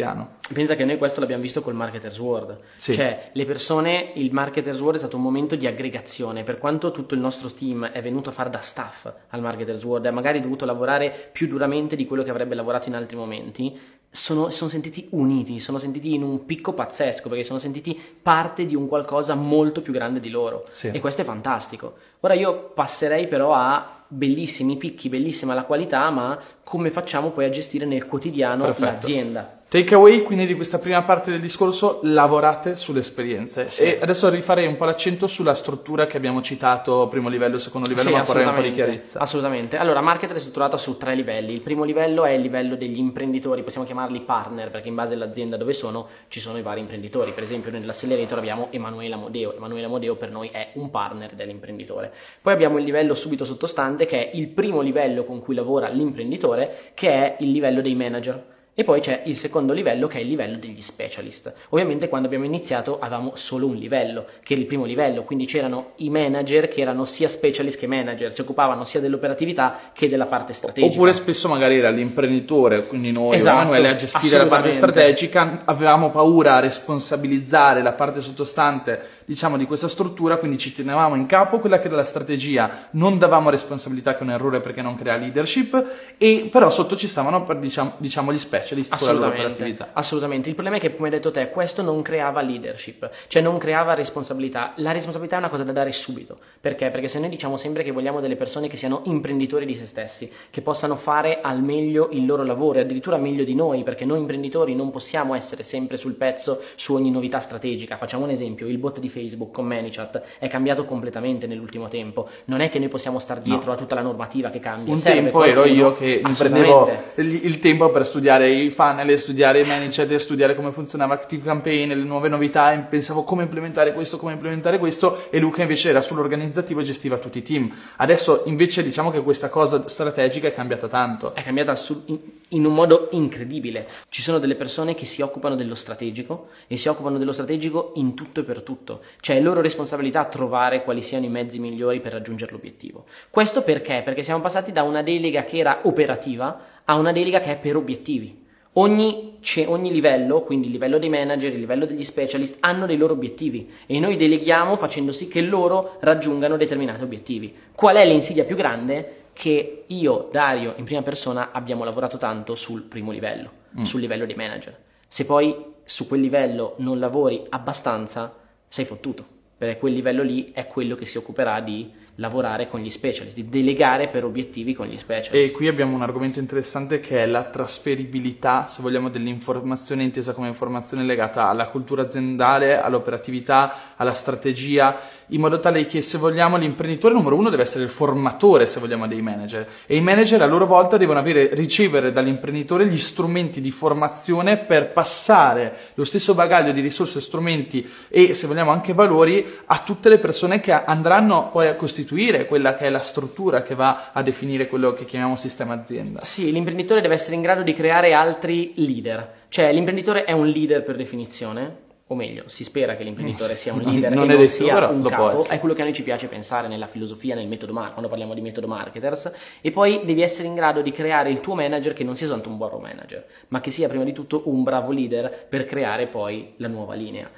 pensa 0.54 0.75
che 0.75 0.86
noi 0.86 0.98
questo 0.98 1.20
l'abbiamo 1.20 1.42
visto 1.42 1.62
col 1.62 1.74
Marketers 1.74 2.20
World 2.20 2.60
sì. 2.75 2.94
cioè 2.94 3.30
le 3.32 3.46
persone 3.46 4.12
il 4.16 4.32
Marketers 4.32 4.80
World 4.80 4.96
è 4.96 5.00
stato 5.00 5.18
un 5.18 5.24
momento 5.24 5.56
di 5.56 5.68
aggregazione 5.68 6.44
per 6.44 6.58
quanto 6.58 6.92
tutto 6.92 7.16
il 7.16 7.20
nostro 7.20 7.51
team 7.51 7.88
è 7.88 8.01
venuto 8.01 8.30
a 8.30 8.34
fare 8.34 8.50
da 8.50 8.60
staff 8.60 9.12
al 9.30 9.42
Marketers 9.42 9.84
World 9.84 10.06
e 10.06 10.10
ha 10.10 10.12
magari 10.12 10.39
dovuto 10.39 10.66
lavorare 10.66 11.30
più 11.32 11.48
duramente 11.48 11.96
di 11.96 12.06
quello 12.06 12.24
che 12.24 12.30
avrebbe 12.30 12.56
lavorato 12.56 12.88
in 12.88 12.96
altri 12.96 13.16
momenti 13.16 13.80
sono, 14.10 14.50
sono, 14.50 14.70
sentiti 14.70 15.08
uniti, 15.12 15.60
sono 15.60 15.77
sentiti 15.77 16.13
in 16.13 16.24
un 16.24 16.46
picco 16.46 16.74
pazzesco 16.74 17.30
perché 17.30 17.44
sono 17.44 17.60
sentiti 17.60 18.00
parte 18.22 18.66
di 18.66 18.75
un 18.75 18.88
qualcosa 18.88 19.36
molto 19.36 19.82
più 19.82 19.94
grande 19.94 20.20
di 20.20 20.30
loro 20.30 20.66
sì. 20.72 20.88
e 20.88 21.00
questo 21.00 21.22
è 21.22 21.25
fantastico. 21.25 21.98
Ora 22.22 22.34
io 22.34 22.72
passerei 22.74 23.27
però 23.27 23.54
a 23.54 24.06
bellissimi 24.08 24.77
picchi, 24.77 25.10
bellissima 25.10 25.54
la 25.54 25.66
qualità, 25.66 26.10
ma 26.10 26.39
come 26.63 26.89
facciamo 26.89 27.32
poi 27.32 27.46
a 27.46 27.50
gestire 27.50 27.86
nel 27.86 28.08
quotidiano 28.08 28.63
Perfetto. 28.66 28.86
l'azienda? 28.86 29.56
Takeaway 29.69 30.24
quindi 30.24 30.45
di 30.45 30.53
questa 30.53 30.79
prima 30.79 31.03
parte 31.03 31.29
del 31.29 31.41
discorso, 31.41 32.00
lavorate 32.03 32.77
sulle 32.77 33.00
esperienze. 33.00 33.69
Sì. 33.69 33.83
E 33.83 34.00
adesso 34.01 34.29
rifarei 34.29 34.65
un 34.65 34.77
po' 34.77 34.86
l'accento 34.86 35.27
sulla 35.27 35.55
struttura 35.55 36.07
che 36.07 36.15
abbiamo 36.15 36.41
citato, 36.41 37.09
primo 37.09 37.27
livello, 37.27 37.57
secondo 37.57 37.89
livello, 37.89 38.07
sì, 38.07 38.15
ma 38.15 38.24
vorrei 38.24 38.45
un 38.45 38.55
po' 38.55 38.62
di 38.62 38.71
chiarezza. 38.71 39.19
Assolutamente. 39.19 39.75
Allora, 39.75 40.00
marketer 40.00 40.38
è 40.38 40.39
strutturata 40.39 40.77
su 40.77 40.95
tre 40.95 41.15
livelli. 41.15 41.51
Il 41.51 41.59
primo 41.59 41.83
livello 41.83 42.24
è 42.24 42.31
il 42.31 42.39
livello 42.39 42.77
degli 42.77 42.97
imprenditori, 42.97 43.62
possiamo 43.63 43.86
chiamarli 43.86 44.21
partner, 44.21 44.71
perché 44.71 44.88
in 44.88 44.95
base 44.95 45.15
all'azienda 45.15 45.57
dove 45.57 45.74
sono 45.74 46.07
ci 46.29 46.39
sono 46.39 46.57
i 46.57 46.62
vari 46.62 46.79
imprenditori. 46.79 47.33
Per 47.33 47.43
esempio, 47.43 47.69
nell'accelerator 47.69 48.38
abbiamo 48.38 48.69
Emanuele 48.71 49.15
Amodeo. 49.15 49.53
Emanuele 49.53 49.88
Amodeo 49.88 50.15
per 50.15 50.31
noi 50.31 50.47
è 50.47 50.69
un 50.75 50.89
partner 50.89 51.33
dell'imprenditore. 51.33 52.13
Poi 52.41 52.53
abbiamo 52.53 52.77
il 52.77 52.86
livello 52.86 53.13
subito 53.13 53.43
sottostante, 53.43 54.05
che 54.05 54.31
è 54.31 54.36
il 54.38 54.47
primo 54.47 54.79
livello 54.79 55.25
con 55.25 55.41
cui 55.41 55.55
lavora 55.55 55.89
l'imprenditore, 55.89 56.91
che 56.93 57.09
è 57.09 57.36
il 57.39 57.51
livello 57.51 57.81
dei 57.81 57.95
manager 57.95 58.55
e 58.79 58.84
poi 58.84 59.00
c'è 59.00 59.24
il 59.25 59.36
secondo 59.36 59.74
livello 59.74 60.05
che 60.05 60.19
è 60.19 60.22
il 60.22 60.27
livello 60.27 60.55
degli 60.60 60.84
specialist. 60.84 61.51
Ovviamente 61.69 62.10
quando 62.10 62.27
abbiamo 62.27 62.46
iniziato 62.46 63.00
avevamo 63.00 63.31
solo 63.34 63.65
un 63.65 63.74
livello, 63.75 64.27
che 64.43 64.53
era 64.53 64.62
il 64.62 64.67
primo 64.67 64.86
livello, 64.86 65.24
quindi 65.24 65.48
c'erano 65.48 65.93
i 65.96 66.12
manager 66.12 66.67
che 66.67 66.81
erano 66.81 67.03
sia 67.03 67.27
specialist 67.27 67.79
che 67.79 67.88
manager, 67.88 68.31
si 68.31 68.41
occupavano 68.41 68.84
sia 68.84 69.00
dell'operatività 69.00 69.79
che 69.93 70.07
della 70.07 70.27
parte 70.27 70.53
strategica. 70.53 70.93
Oppure 70.93 71.13
spesso 71.13 71.48
magari 71.48 71.79
era 71.79 71.89
l'imprenditore, 71.89 72.86
quindi 72.86 73.12
noi 73.12 73.38
esatto, 73.38 73.62
Emanuele 73.62 73.88
a 73.89 73.96
gestire 73.96 74.38
la 74.38 74.46
parte 74.46 74.72
strategica, 74.74 75.63
avevamo 75.65 76.12
paura 76.12 76.57
a 76.57 76.60
responsabilizzare 76.60 77.81
la 77.81 77.93
parte 77.93 78.22
sottostante, 78.22 79.01
diciamo, 79.25 79.57
di 79.57 79.65
questa 79.65 79.88
struttura, 79.88 80.38
quindi 80.38 80.60
ci 80.60 80.75
tenevamo 80.75 81.15
in 81.15 81.25
capo 81.25 81.57
quella 81.57 81.79
che 81.79 81.88
era 81.88 81.96
la 81.96 82.05
strategia, 82.05 82.89
non 82.91 83.17
davamo 83.17 83.50
responsabilità 83.50 84.13
che 84.13 84.19
è 84.19 84.22
un 84.22 84.29
errore 84.29 84.62
perché 84.62 84.84
non 84.84 84.96
crea 84.96 85.15
leadership, 85.15 86.13
e 86.19 86.48
però 86.51 86.69
sotto 86.69 86.96
ci 86.96 87.07
stavano 87.07 87.43
diciamo, 87.60 87.93
diciamo 87.98 88.31
gli 88.31 88.38
specialist 88.38 88.65
specialist 88.67 88.97
con 88.97 89.07
la 89.07 89.13
loro 89.13 89.27
operatività. 89.27 89.89
Assolutamente, 89.93 90.50
il 90.50 90.55
problema 90.55 90.77
è 90.77 90.79
che 90.81 90.93
come 90.95 91.07
hai 91.07 91.13
detto 91.13 91.31
te, 91.31 91.50
questo 91.50 91.81
non 91.81 92.01
creava 92.01 92.41
leadership, 92.41 93.09
cioè 93.27 93.41
non 93.41 93.57
creava 93.57 93.93
responsabilità. 93.93 94.74
La 94.77 94.91
responsabilità 94.91 95.38
è 95.38 95.39
una 95.39 95.50
cosa 95.50 95.63
da 95.63 95.71
dare 95.71 95.91
subito, 95.91 96.38
perché? 96.59 96.89
Perché 96.89 97.07
se 97.07 97.19
noi 97.19 97.29
diciamo 97.29 97.57
sempre 97.57 97.83
che 97.83 97.91
vogliamo 97.91 98.19
delle 98.19 98.36
persone 98.36 98.67
che 98.67 98.77
siano 98.77 99.01
imprenditori 99.05 99.65
di 99.65 99.75
se 99.75 99.86
stessi, 99.86 100.29
che 100.50 100.62
possano 100.62 100.95
fare 100.95 101.39
al 101.41 101.62
meglio 101.62 102.09
il 102.12 102.25
loro 102.25 102.43
lavoro 102.43 102.79
e 102.79 102.81
addirittura 102.81 103.17
meglio 103.17 103.43
di 103.43 103.55
noi, 103.55 103.83
perché 103.83 104.05
noi 104.05 104.19
imprenditori 104.19 104.75
non 104.75 104.91
possiamo 104.91 105.36
essere 105.36 105.63
sempre 105.63 105.97
sul 105.97 106.13
pezzo 106.13 106.62
su 106.75 106.93
ogni 106.93 107.12
novità 107.12 107.39
strategica. 107.39 107.97
Facciamo 107.97 108.25
un 108.25 108.31
esempio, 108.31 108.67
il 108.67 108.77
bot 108.77 109.00
di 109.00 109.09
Facebook 109.09 109.53
con 109.53 109.65
ManyChat 109.65 110.21
è 110.39 110.47
cambiato 110.47 110.86
completamente 110.86 111.47
nell'ultimo 111.47 111.88
tempo, 111.88 112.27
non 112.45 112.62
è 112.62 112.69
che 112.69 112.79
noi 112.79 112.89
possiamo 112.89 113.19
stare 113.19 113.41
dietro 113.41 113.67
no. 113.67 113.74
a 113.74 113.75
tutta 113.75 113.95
la 113.95 114.01
normativa 114.01 114.50
che 114.50 114.59
cambia. 114.59 114.93
Un 114.93 115.01
tempo 115.01 115.43
ero 115.43 115.65
io 115.65 115.93
che 115.93 116.21
mi 116.24 116.33
prendevo 116.33 116.91
il 117.15 117.59
tempo 117.59 117.89
per 117.91 118.05
studiare 118.05 118.50
i 118.63 118.69
funnel, 118.69 119.17
studiare 119.17 119.61
i 119.61 119.65
manager, 119.65 120.19
studiare 120.19 120.55
come 120.55 120.71
funzionava 120.71 121.13
Active 121.13 121.43
Campaign, 121.43 121.89
le 121.89 122.03
nuove 122.03 122.29
novità, 122.29 122.73
e 122.73 122.79
pensavo 122.79 123.23
come 123.23 123.43
implementare 123.43 123.93
questo, 123.93 124.17
come 124.17 124.33
implementare 124.33 124.77
questo 124.77 125.29
e 125.29 125.39
Luca 125.39 125.61
invece 125.61 125.89
era 125.89 126.01
sull'organizzativo 126.01 126.79
e 126.79 126.83
gestiva 126.83 127.17
tutti 127.17 127.39
i 127.39 127.41
team. 127.41 127.73
Adesso 127.97 128.43
invece 128.45 128.83
diciamo 128.83 129.11
che 129.11 129.21
questa 129.21 129.49
cosa 129.49 129.87
strategica 129.87 130.47
è 130.47 130.53
cambiata 130.53 130.87
tanto. 130.87 131.33
È 131.33 131.43
cambiata 131.43 131.75
su, 131.75 132.03
in, 132.05 132.19
in 132.49 132.65
un 132.65 132.73
modo 132.73 133.09
incredibile. 133.11 133.87
Ci 134.09 134.21
sono 134.21 134.39
delle 134.39 134.55
persone 134.55 134.95
che 134.95 135.05
si 135.05 135.21
occupano 135.21 135.55
dello 135.55 135.75
strategico 135.75 136.49
e 136.67 136.77
si 136.77 136.87
occupano 136.87 137.17
dello 137.17 137.31
strategico 137.31 137.91
in 137.95 138.15
tutto 138.15 138.41
e 138.41 138.43
per 138.43 138.61
tutto. 138.61 139.01
Cioè 139.19 139.37
è 139.37 139.41
loro 139.41 139.61
responsabilità 139.61 140.25
trovare 140.25 140.83
quali 140.83 141.01
siano 141.01 141.25
i 141.25 141.29
mezzi 141.29 141.59
migliori 141.59 141.99
per 141.99 142.13
raggiungere 142.13 142.51
l'obiettivo. 142.51 143.05
Questo 143.29 143.63
perché? 143.63 144.01
Perché 144.03 144.23
siamo 144.23 144.41
passati 144.41 144.71
da 144.71 144.83
una 144.83 145.01
delega 145.01 145.43
che 145.43 145.57
era 145.57 145.79
operativa 145.83 146.75
a 146.85 146.95
una 146.95 147.11
delega 147.11 147.39
che 147.39 147.51
è 147.51 147.57
per 147.57 147.75
obiettivi. 147.75 148.45
Ogni, 148.79 149.39
ogni, 149.65 149.91
livello, 149.91 150.41
quindi 150.41 150.67
il 150.67 150.74
livello 150.74 151.00
dei 151.00 151.10
manager, 151.10 151.51
il 151.51 151.60
livello 151.60 151.88
degli 151.88 152.03
specialist, 152.03 152.57
hanno 152.60 152.86
dei 152.86 152.96
loro 152.96 153.13
obiettivi 153.13 153.72
e 153.88 154.00
noi 154.00 154.17
deleghiamo 154.17 154.75
facendo 154.75 155.12
sì 155.12 155.27
che 155.27 155.41
loro 155.41 155.98
raggiungano 156.00 156.57
determinati 156.57 157.01
obiettivi. 157.01 157.53
Qual 157.74 157.96
è 157.96 158.05
l'insidia 158.05 158.43
più 158.43 158.55
grande? 158.55 159.25
Che 159.34 159.84
io, 159.88 160.29
Dario, 160.31 160.75
in 160.77 160.86
prima 160.86 161.01
persona 161.01 161.50
abbiamo 161.51 161.84
lavorato 161.84 162.17
tanto 162.17 162.53
sul 162.53 162.84
primo 162.84 163.12
livello, 163.12 163.51
mm. 163.79 163.84
sul 163.84 164.00
livello 164.00 164.27
dei 164.27 164.36
manager. 164.36 164.77
Se 165.07 165.25
poi 165.25 165.55
su 165.84 166.07
quel 166.07 166.22
livello 166.22 166.75
non 166.77 167.00
lavori 167.00 167.43
abbastanza, 167.50 168.31
sei 168.67 168.86
fottuto, 168.86 169.25
perché 169.57 169.79
quel 169.79 169.93
livello 169.93 170.22
lì 170.22 170.51
è 170.53 170.67
quello 170.67 170.96
che 170.96 171.05
si 171.05 171.17
occuperà 171.17 171.62
di 171.62 171.91
lavorare 172.19 172.67
con 172.67 172.79
gli 172.79 172.89
specialist, 172.89 173.36
di 173.36 173.47
delegare 173.50 174.07
per 174.07 174.24
obiettivi 174.24 174.74
con 174.74 174.88
gli 174.88 174.97
specialist. 174.97 175.51
E 175.51 175.51
qui 175.51 175.67
abbiamo 175.67 175.95
un 175.95 176.01
argomento 176.01 176.39
interessante 176.39 177.00
che 177.00 177.24
è 177.24 177.25
la 177.25 177.43
trasferibilità, 177.43 178.65
se 178.67 178.81
vogliamo, 178.81 179.09
dell'informazione 179.09 180.03
intesa 180.03 180.33
come 180.33 180.47
informazione 180.47 181.03
legata 181.03 181.47
alla 181.47 181.67
cultura 181.67 182.03
aziendale, 182.03 182.81
all'operatività, 182.81 183.95
alla 183.95 184.13
strategia, 184.13 185.00
in 185.27 185.41
modo 185.41 185.59
tale 185.59 185.86
che 185.86 186.01
se 186.01 186.17
vogliamo 186.17 186.57
l'imprenditore 186.57 187.13
numero 187.13 187.36
uno 187.36 187.50
deve 187.50 187.63
essere 187.63 187.83
il 187.83 187.89
formatore, 187.89 188.65
se 188.65 188.79
vogliamo, 188.79 189.07
dei 189.07 189.21
manager 189.21 189.67
e 189.86 189.95
i 189.97 190.01
manager 190.01 190.41
a 190.41 190.45
loro 190.45 190.65
volta 190.65 190.97
devono 190.97 191.19
avere, 191.19 191.53
ricevere 191.53 192.12
dall'imprenditore 192.12 192.88
gli 192.88 192.97
strumenti 192.97 193.62
di 193.62 193.71
formazione 193.71 194.57
per 194.57 194.91
passare 194.91 195.75
lo 195.93 196.05
stesso 196.05 196.33
bagaglio 196.33 196.71
di 196.71 196.81
risorse, 196.81 197.21
strumenti 197.21 197.88
e 198.07 198.33
se 198.33 198.47
vogliamo 198.47 198.71
anche 198.71 198.93
valori 198.93 199.45
a 199.65 199.79
tutte 199.79 200.09
le 200.09 200.17
persone 200.17 200.59
che 200.59 200.71
andranno 200.71 201.50
poi 201.51 201.67
a 201.67 201.75
costituire 201.75 202.06
costituire 202.07 202.45
quella 202.45 202.75
che 202.75 202.85
è 202.85 202.89
la 202.89 202.99
struttura 202.99 203.61
che 203.61 203.75
va 203.75 204.11
a 204.13 204.21
definire 204.21 204.67
quello 204.67 204.93
che 204.93 205.03
chiamiamo 205.03 205.35
sistema 205.35 205.73
azienda. 205.73 206.23
Sì, 206.23 206.51
l'imprenditore 206.53 207.01
deve 207.01 207.15
essere 207.15 207.35
in 207.35 207.41
grado 207.41 207.63
di 207.63 207.73
creare 207.73 208.13
altri 208.13 208.71
leader, 208.75 209.33
cioè 209.49 209.73
l'imprenditore 209.73 210.23
è 210.23 210.31
un 210.31 210.47
leader 210.47 210.83
per 210.83 210.95
definizione, 210.95 211.85
o 212.07 212.15
meglio, 212.15 212.43
si 212.45 212.63
spera 212.63 212.95
che 212.95 213.03
l'imprenditore 213.03 213.57
sia 213.57 213.73
un 213.73 213.81
leader 213.81 214.11
non, 214.11 214.27
non 214.27 214.31
e 214.31 214.37
non 214.37 214.47
sia 214.47 214.87
un 214.87 215.03
capo, 215.03 215.45
è 215.49 215.59
quello 215.59 215.75
che 215.75 215.81
a 215.81 215.83
noi 215.83 215.93
ci 215.93 216.03
piace 216.03 216.27
pensare 216.27 216.69
nella 216.69 216.87
filosofia, 216.87 217.35
nel 217.35 217.49
metodo 217.49 217.73
quando 217.73 218.07
parliamo 218.07 218.33
di 218.33 218.39
metodo 218.39 218.67
marketers, 218.67 219.29
e 219.59 219.71
poi 219.71 220.05
devi 220.05 220.21
essere 220.21 220.47
in 220.47 220.55
grado 220.55 220.81
di 220.81 220.91
creare 220.91 221.29
il 221.29 221.41
tuo 221.41 221.55
manager 221.55 221.91
che 221.91 222.05
non 222.05 222.15
sia 222.15 222.27
soltanto 222.27 222.49
un 222.49 222.57
buon 222.57 222.81
manager, 222.81 223.25
ma 223.49 223.59
che 223.59 223.71
sia 223.71 223.89
prima 223.89 224.05
di 224.05 224.13
tutto 224.13 224.43
un 224.45 224.63
bravo 224.63 224.93
leader 224.93 225.47
per 225.49 225.65
creare 225.65 226.07
poi 226.07 226.53
la 226.57 226.69
nuova 226.69 226.93
linea. 226.93 227.29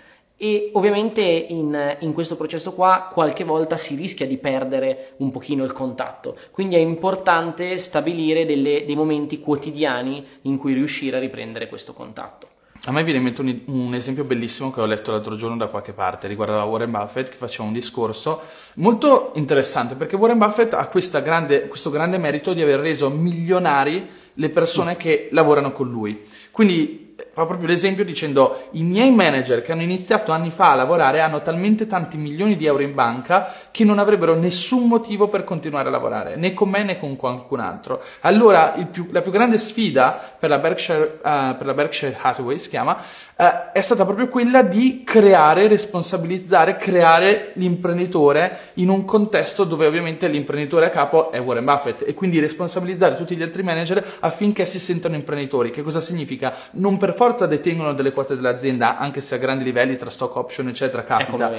E 0.41 0.69
ovviamente 0.71 1.21
in, 1.21 1.97
in, 1.99 2.13
questo 2.13 2.37
processo 2.37 2.71
qua 2.71 3.09
qualche 3.11 3.43
volta 3.43 3.75
si 3.75 3.95
rischia 3.95 4.25
di 4.25 4.37
perdere 4.37 5.15
un 5.17 5.31
pochino 5.31 5.65
il 5.65 5.73
contatto, 5.73 6.37
quindi 6.51 6.75
è 6.75 6.79
importante 6.79 7.77
stabilire 7.77 8.45
delle, 8.45 8.85
dei 8.85 8.95
momenti 8.95 9.41
quotidiani 9.41 10.25
in 10.43 10.57
cui 10.57 10.71
riuscire 10.71 11.17
a 11.17 11.19
riprendere 11.19 11.67
questo 11.67 11.91
contatto. 11.91 12.47
A 12.85 12.93
me 12.93 13.03
viene 13.03 13.17
in 13.17 13.25
mente 13.25 13.41
un, 13.41 13.59
un, 13.65 13.93
esempio 13.93 14.23
bellissimo 14.23 14.71
che 14.71 14.79
ho 14.79 14.85
letto 14.85 15.11
l'altro 15.11 15.35
giorno 15.35 15.57
da 15.57 15.67
qualche 15.67 15.91
parte, 15.91 16.29
riguardava 16.29 16.63
Warren 16.63 16.91
Buffett 16.91 17.27
che 17.27 17.35
faceva 17.35 17.65
un 17.65 17.73
discorso 17.73 18.39
molto 18.75 19.33
interessante 19.35 19.95
perché 19.95 20.15
Warren 20.15 20.37
Buffett 20.37 20.73
ha 20.73 20.87
grande, 21.19 21.67
questo 21.67 21.89
grande 21.89 22.17
merito 22.17 22.53
di 22.53 22.61
aver 22.61 22.79
reso 22.79 23.09
milionari 23.09 24.07
le 24.35 24.49
persone 24.49 24.95
che 24.95 25.27
lavorano 25.31 25.73
con 25.73 25.89
lui. 25.89 26.25
Quindi 26.51 27.15
fa 27.39 27.45
proprio 27.45 27.69
l'esempio 27.69 28.03
dicendo 28.03 28.67
i 28.71 28.83
miei 28.83 29.11
manager 29.11 29.61
che 29.61 29.71
hanno 29.71 29.81
iniziato 29.81 30.33
anni 30.33 30.51
fa 30.51 30.71
a 30.71 30.75
lavorare 30.75 31.21
hanno 31.21 31.41
talmente 31.41 31.87
tanti 31.87 32.17
milioni 32.17 32.57
di 32.57 32.65
euro 32.65 32.83
in 32.83 32.93
banca 32.93 33.49
che 33.71 33.85
non 33.85 33.97
avrebbero 33.97 34.35
nessun 34.35 34.87
motivo 34.87 35.29
per 35.29 35.45
continuare 35.45 35.87
a 35.87 35.91
lavorare, 35.91 36.35
né 36.35 36.53
con 36.53 36.69
me 36.69 36.83
né 36.83 36.99
con 36.99 37.15
qualcun 37.15 37.61
altro. 37.61 38.01
Allora 38.21 38.75
più, 38.91 39.07
la 39.11 39.21
più 39.21 39.31
grande 39.31 39.57
sfida 39.57 40.21
per 40.37 40.49
la 40.49 40.57
Berkshire, 40.57 41.19
uh, 41.23 41.55
per 41.57 41.65
la 41.65 41.73
Berkshire 41.73 42.17
Hathaway 42.19 42.57
si 42.57 42.67
chiama, 42.67 42.97
uh, 42.97 43.43
è 43.71 43.79
stata 43.79 44.03
proprio 44.03 44.27
quella 44.27 44.61
di 44.61 45.03
creare, 45.05 45.69
responsabilizzare, 45.69 46.75
creare 46.75 47.51
l'imprenditore 47.53 48.71
in 48.75 48.89
un 48.89 49.05
contesto 49.05 49.63
dove 49.63 49.85
ovviamente 49.85 50.27
l'imprenditore 50.27 50.87
a 50.87 50.89
capo 50.89 51.31
è 51.31 51.39
Warren 51.39 51.63
Buffett 51.63 52.03
e 52.05 52.13
quindi 52.13 52.39
responsabilizzare 52.39 53.15
tutti 53.15 53.35
gli 53.35 53.43
altri 53.43 53.63
manager 53.63 54.17
affinché 54.19 54.65
si 54.65 54.79
sentano 54.79 55.15
imprenditori. 55.15 55.69
Che 55.69 55.83
cosa 55.83 56.01
significa? 56.01 56.53
Non 56.71 56.97
per 56.97 57.13
forza 57.15 57.27
detengono 57.45 57.93
delle 57.93 58.11
quote 58.11 58.35
dell'azienda, 58.35 58.97
anche 58.97 59.21
se 59.21 59.35
a 59.35 59.37
grandi 59.37 59.63
livelli 59.63 59.95
tra 59.97 60.09
stock 60.09 60.35
option 60.35 60.67
eccetera 60.67 61.03
capita. 61.03 61.51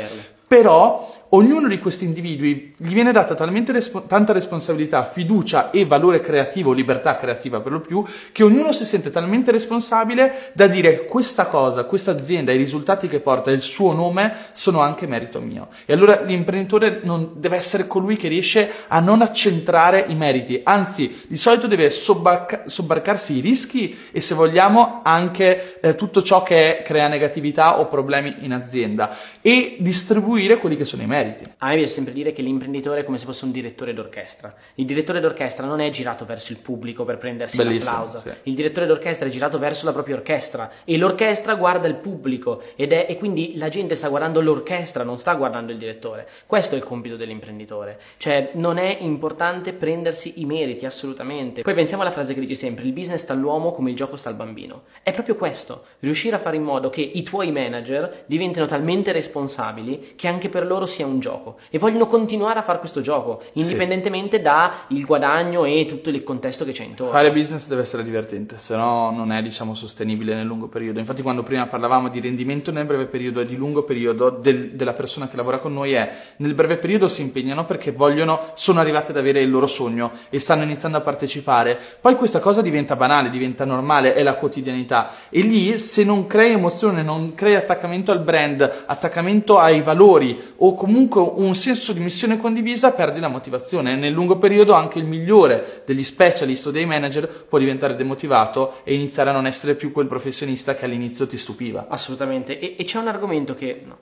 Però 0.51 1.09
ognuno 1.31 1.69
di 1.69 1.79
questi 1.79 2.05
individui 2.05 2.75
gli 2.77 2.93
viene 2.93 3.13
data 3.13 3.37
talmente 3.37 3.71
respo- 3.71 4.03
tanta 4.03 4.33
responsabilità, 4.33 5.05
fiducia 5.05 5.71
e 5.71 5.87
valore 5.87 6.19
creativo, 6.19 6.73
libertà 6.73 7.17
creativa 7.17 7.61
per 7.61 7.71
lo 7.71 7.81
più, 7.81 8.05
che 8.33 8.43
ognuno 8.43 8.73
si 8.73 8.85
sente 8.85 9.11
talmente 9.11 9.53
responsabile 9.53 10.51
da 10.55 10.67
dire 10.67 11.05
questa 11.05 11.47
cosa, 11.47 11.85
questa 11.85 12.11
azienda, 12.11 12.51
i 12.51 12.57
risultati 12.57 13.07
che 13.07 13.21
porta, 13.21 13.53
il 13.53 13.61
suo 13.61 13.93
nome 13.93 14.35
sono 14.51 14.81
anche 14.81 15.07
merito 15.07 15.41
mio. 15.41 15.69
E 15.85 15.93
allora 15.93 16.21
l'imprenditore 16.23 16.99
non 17.05 17.35
deve 17.37 17.57
essere 17.57 17.87
colui 17.87 18.17
che 18.17 18.27
riesce 18.27 18.69
a 18.89 18.99
non 18.99 19.23
accentrare 19.23 20.07
i 20.09 20.17
meriti, 20.17 20.61
anzi 20.65 21.27
di 21.29 21.37
solito 21.37 21.69
deve 21.69 21.91
sobbarca- 21.91 22.65
sobbarcarsi 22.67 23.37
i 23.37 23.41
rischi 23.41 23.97
e 24.11 24.21
se 24.21 24.35
vogliamo 24.35 25.03
anche 25.05 25.79
eh, 25.81 25.95
tutto 25.95 26.25
ciò 26.25 26.43
che 26.43 26.83
crea 26.85 27.07
negatività 27.07 27.79
o 27.79 27.87
problemi 27.87 28.39
in 28.41 28.53
azienda 28.53 29.17
e 29.41 29.77
distribuire 29.79 30.40
distribuire 30.41 30.59
quelli 30.59 30.77
che 30.77 30.85
sono 30.85 31.03
i 31.03 31.07
meriti. 31.07 31.45
A 31.59 31.69
me 31.69 31.77
piace 31.77 31.93
sempre 31.93 32.13
dire 32.13 32.33
che 32.33 32.43
l'imprenditore 32.43 33.01
è 33.01 33.05
come 33.05 33.19
se 33.19 33.25
fosse 33.25 33.45
un 33.45 33.51
direttore 33.51 33.93
d'orchestra. 33.93 34.55
Il 34.75 34.87
direttore 34.87 35.21
d'orchestra 35.21 35.67
non 35.67 35.81
è 35.81 35.91
girato 35.91 36.25
verso 36.25 36.53
il 36.53 36.59
pubblico 36.59 37.05
per 37.05 37.19
prendersi 37.19 37.57
Bellissimo, 37.57 37.97
l'applauso. 37.97 38.19
Sì. 38.19 38.31
Il 38.45 38.55
direttore 38.55 38.87
d'orchestra 38.87 39.27
è 39.27 39.31
girato 39.31 39.59
verso 39.59 39.85
la 39.85 39.93
propria 39.93 40.17
orchestra 40.17 40.71
e 40.85 40.97
l'orchestra 40.97 41.55
guarda 41.55 41.87
il 41.87 41.97
pubblico 41.97 42.63
ed 42.77 42.93
è, 42.93 43.07
e 43.09 43.17
quindi 43.17 43.57
la 43.57 43.69
gente 43.69 43.95
sta 43.95 44.09
guardando 44.09 44.41
l'orchestra, 44.41 45.05
non 45.05 45.19
sta 45.19 45.35
guardando 45.35 45.73
il 45.73 45.79
direttore. 45.79 46.27
Questo 46.47 46.75
è 46.75 46.79
il 46.79 46.85
compito 46.85 47.17
dell'imprenditore. 47.17 47.99
Cioè 48.17 48.51
non 48.55 48.79
è 48.79 48.99
importante 49.01 49.73
prendersi 49.73 50.41
i 50.41 50.45
meriti 50.47 50.87
assolutamente. 50.87 51.63
Poi 51.63 51.75
pensiamo 51.75 52.03
alla 52.03 52.13
frase 52.13 52.35
che 52.35 52.41
dici 52.41 52.55
sempre, 52.55 52.85
il 52.85 52.93
business 52.93 53.21
sta 53.21 53.33
all'uomo 53.33 53.73
come 53.73 53.91
il 53.91 53.97
gioco 53.97 54.17
sta 54.17 54.29
al 54.29 54.35
bambino. 54.35 54.83
È 55.03 55.13
proprio 55.13 55.35
questo, 55.35 55.85
riuscire 56.01 56.37
a 56.37 56.39
fare 56.39 56.57
in 56.57 56.63
modo 56.63 56.89
che 56.91 57.01
i 57.01 57.23
tuoi 57.23 57.53
manager 57.53 58.25
diventino 58.27 58.67
talmente 58.67 59.13
responsabili 59.13 60.15
che 60.17 60.29
anche 60.31 60.49
per 60.49 60.67
loro 60.67 60.87
sia 60.87 61.07
un 61.07 61.21
gioco 61.21 61.57
e 61.71 61.79
vogliono 61.79 62.07
continuare 62.07 62.59
a 62.59 62.63
fare 62.63 62.79
questo 62.79 63.01
gioco 63.01 63.43
indipendentemente 63.55 64.37
sì. 64.39 64.43
dal 64.43 64.71
guadagno 65.05 65.65
e 65.65 65.87
tutto 65.87 66.11
il 66.11 66.23
contesto 66.23 66.65
che 66.65 66.73
c'è 66.73 66.85
intorno. 66.85 67.13
Fare 67.13 67.33
business 67.33 67.67
deve 67.67 67.83
essere 67.83 68.03
divertente, 68.03 68.59
se 68.59 68.77
no 68.77 69.11
non 69.11 69.33
è 69.33 69.43
diciamo 69.43 69.75
sostenibile 69.75 70.35
nel 70.35 70.47
lungo 70.47 70.69
periodo. 70.69 70.99
Infatti 70.99 71.23
quando 71.23 71.43
prima 71.43 71.67
parlavamo 71.67 72.09
di 72.09 72.21
rendimento 72.21 72.71
nel 72.71 72.87
breve 72.87 73.07
periodo 73.07 73.41
e 73.41 73.47
di 73.47 73.57
lungo 73.57 73.83
periodo 73.83 74.31
del, 74.31 74.71
della 74.71 74.93
persona 74.93 75.29
che 75.29 75.37
lavora 75.37 75.59
con 75.59 75.73
noi 75.73 75.93
è 75.93 76.11
nel 76.37 76.55
breve 76.55 76.77
periodo 76.77 77.09
si 77.09 77.23
impegnano 77.23 77.65
perché 77.65 77.93
vogliono, 77.93 78.41
sono 78.55 78.81
arrivati 78.81 79.11
ad 79.11 79.17
avere 79.17 79.41
il 79.41 79.51
loro 79.51 79.67
sogno 79.67 80.13
e 80.29 80.39
stanno 80.39 80.63
iniziando 80.63 80.99
a 80.99 81.01
partecipare. 81.01 81.79
Poi 82.01 82.15
questa 82.15 82.39
cosa 82.41 82.63
diventa 82.63 82.97
banale, 82.97 83.31
diventa 83.31 83.65
normale, 83.65 84.15
è 84.15 84.23
la 84.23 84.35
quotidianità 84.35 85.11
e 85.29 85.41
lì 85.41 85.79
se 85.79 86.05
non 86.05 86.27
crei 86.27 86.53
emozione, 86.53 87.03
non 87.03 87.35
crei 87.35 87.55
attaccamento 87.55 88.13
al 88.13 88.21
brand, 88.21 88.85
attaccamento 88.87 89.59
ai 89.59 89.83
valori, 89.83 90.20
valori 90.21 90.41
o 90.57 90.75
comunque 90.75 91.21
un 91.21 91.55
senso 91.55 91.93
di 91.93 92.01
missione 92.01 92.37
condivisa, 92.37 92.93
perdi 92.93 93.21
la 93.21 93.29
motivazione. 93.29 93.97
Nel 93.97 94.13
lungo 94.13 94.39
periodo 94.39 94.75
anche 94.75 94.99
il 94.99 95.07
migliore 95.07 95.83
degli 95.87 96.05
specialist 96.05 96.67
o 96.67 96.71
dei 96.71 96.85
manager 96.85 97.29
può 97.49 97.59
diventare 97.59 97.95
demotivato 97.95 98.81
e 98.85 98.95
iniziare 98.95 99.31
a 99.31 99.33
non 99.33 99.47
essere 99.47 99.75
più 99.75 99.93
quel 99.93 100.07
professionista 100.07 100.75
che 100.75 100.85
all'inizio 100.85 101.27
ti 101.27 101.39
stupiva. 101.39 101.87
Assolutamente. 101.89 102.59
E, 102.59 102.77
e 102.79 102.85
c'è 102.85 102.99
un 102.99 103.09
argomento 103.09 103.55
che 103.55 103.83
no 103.85 103.99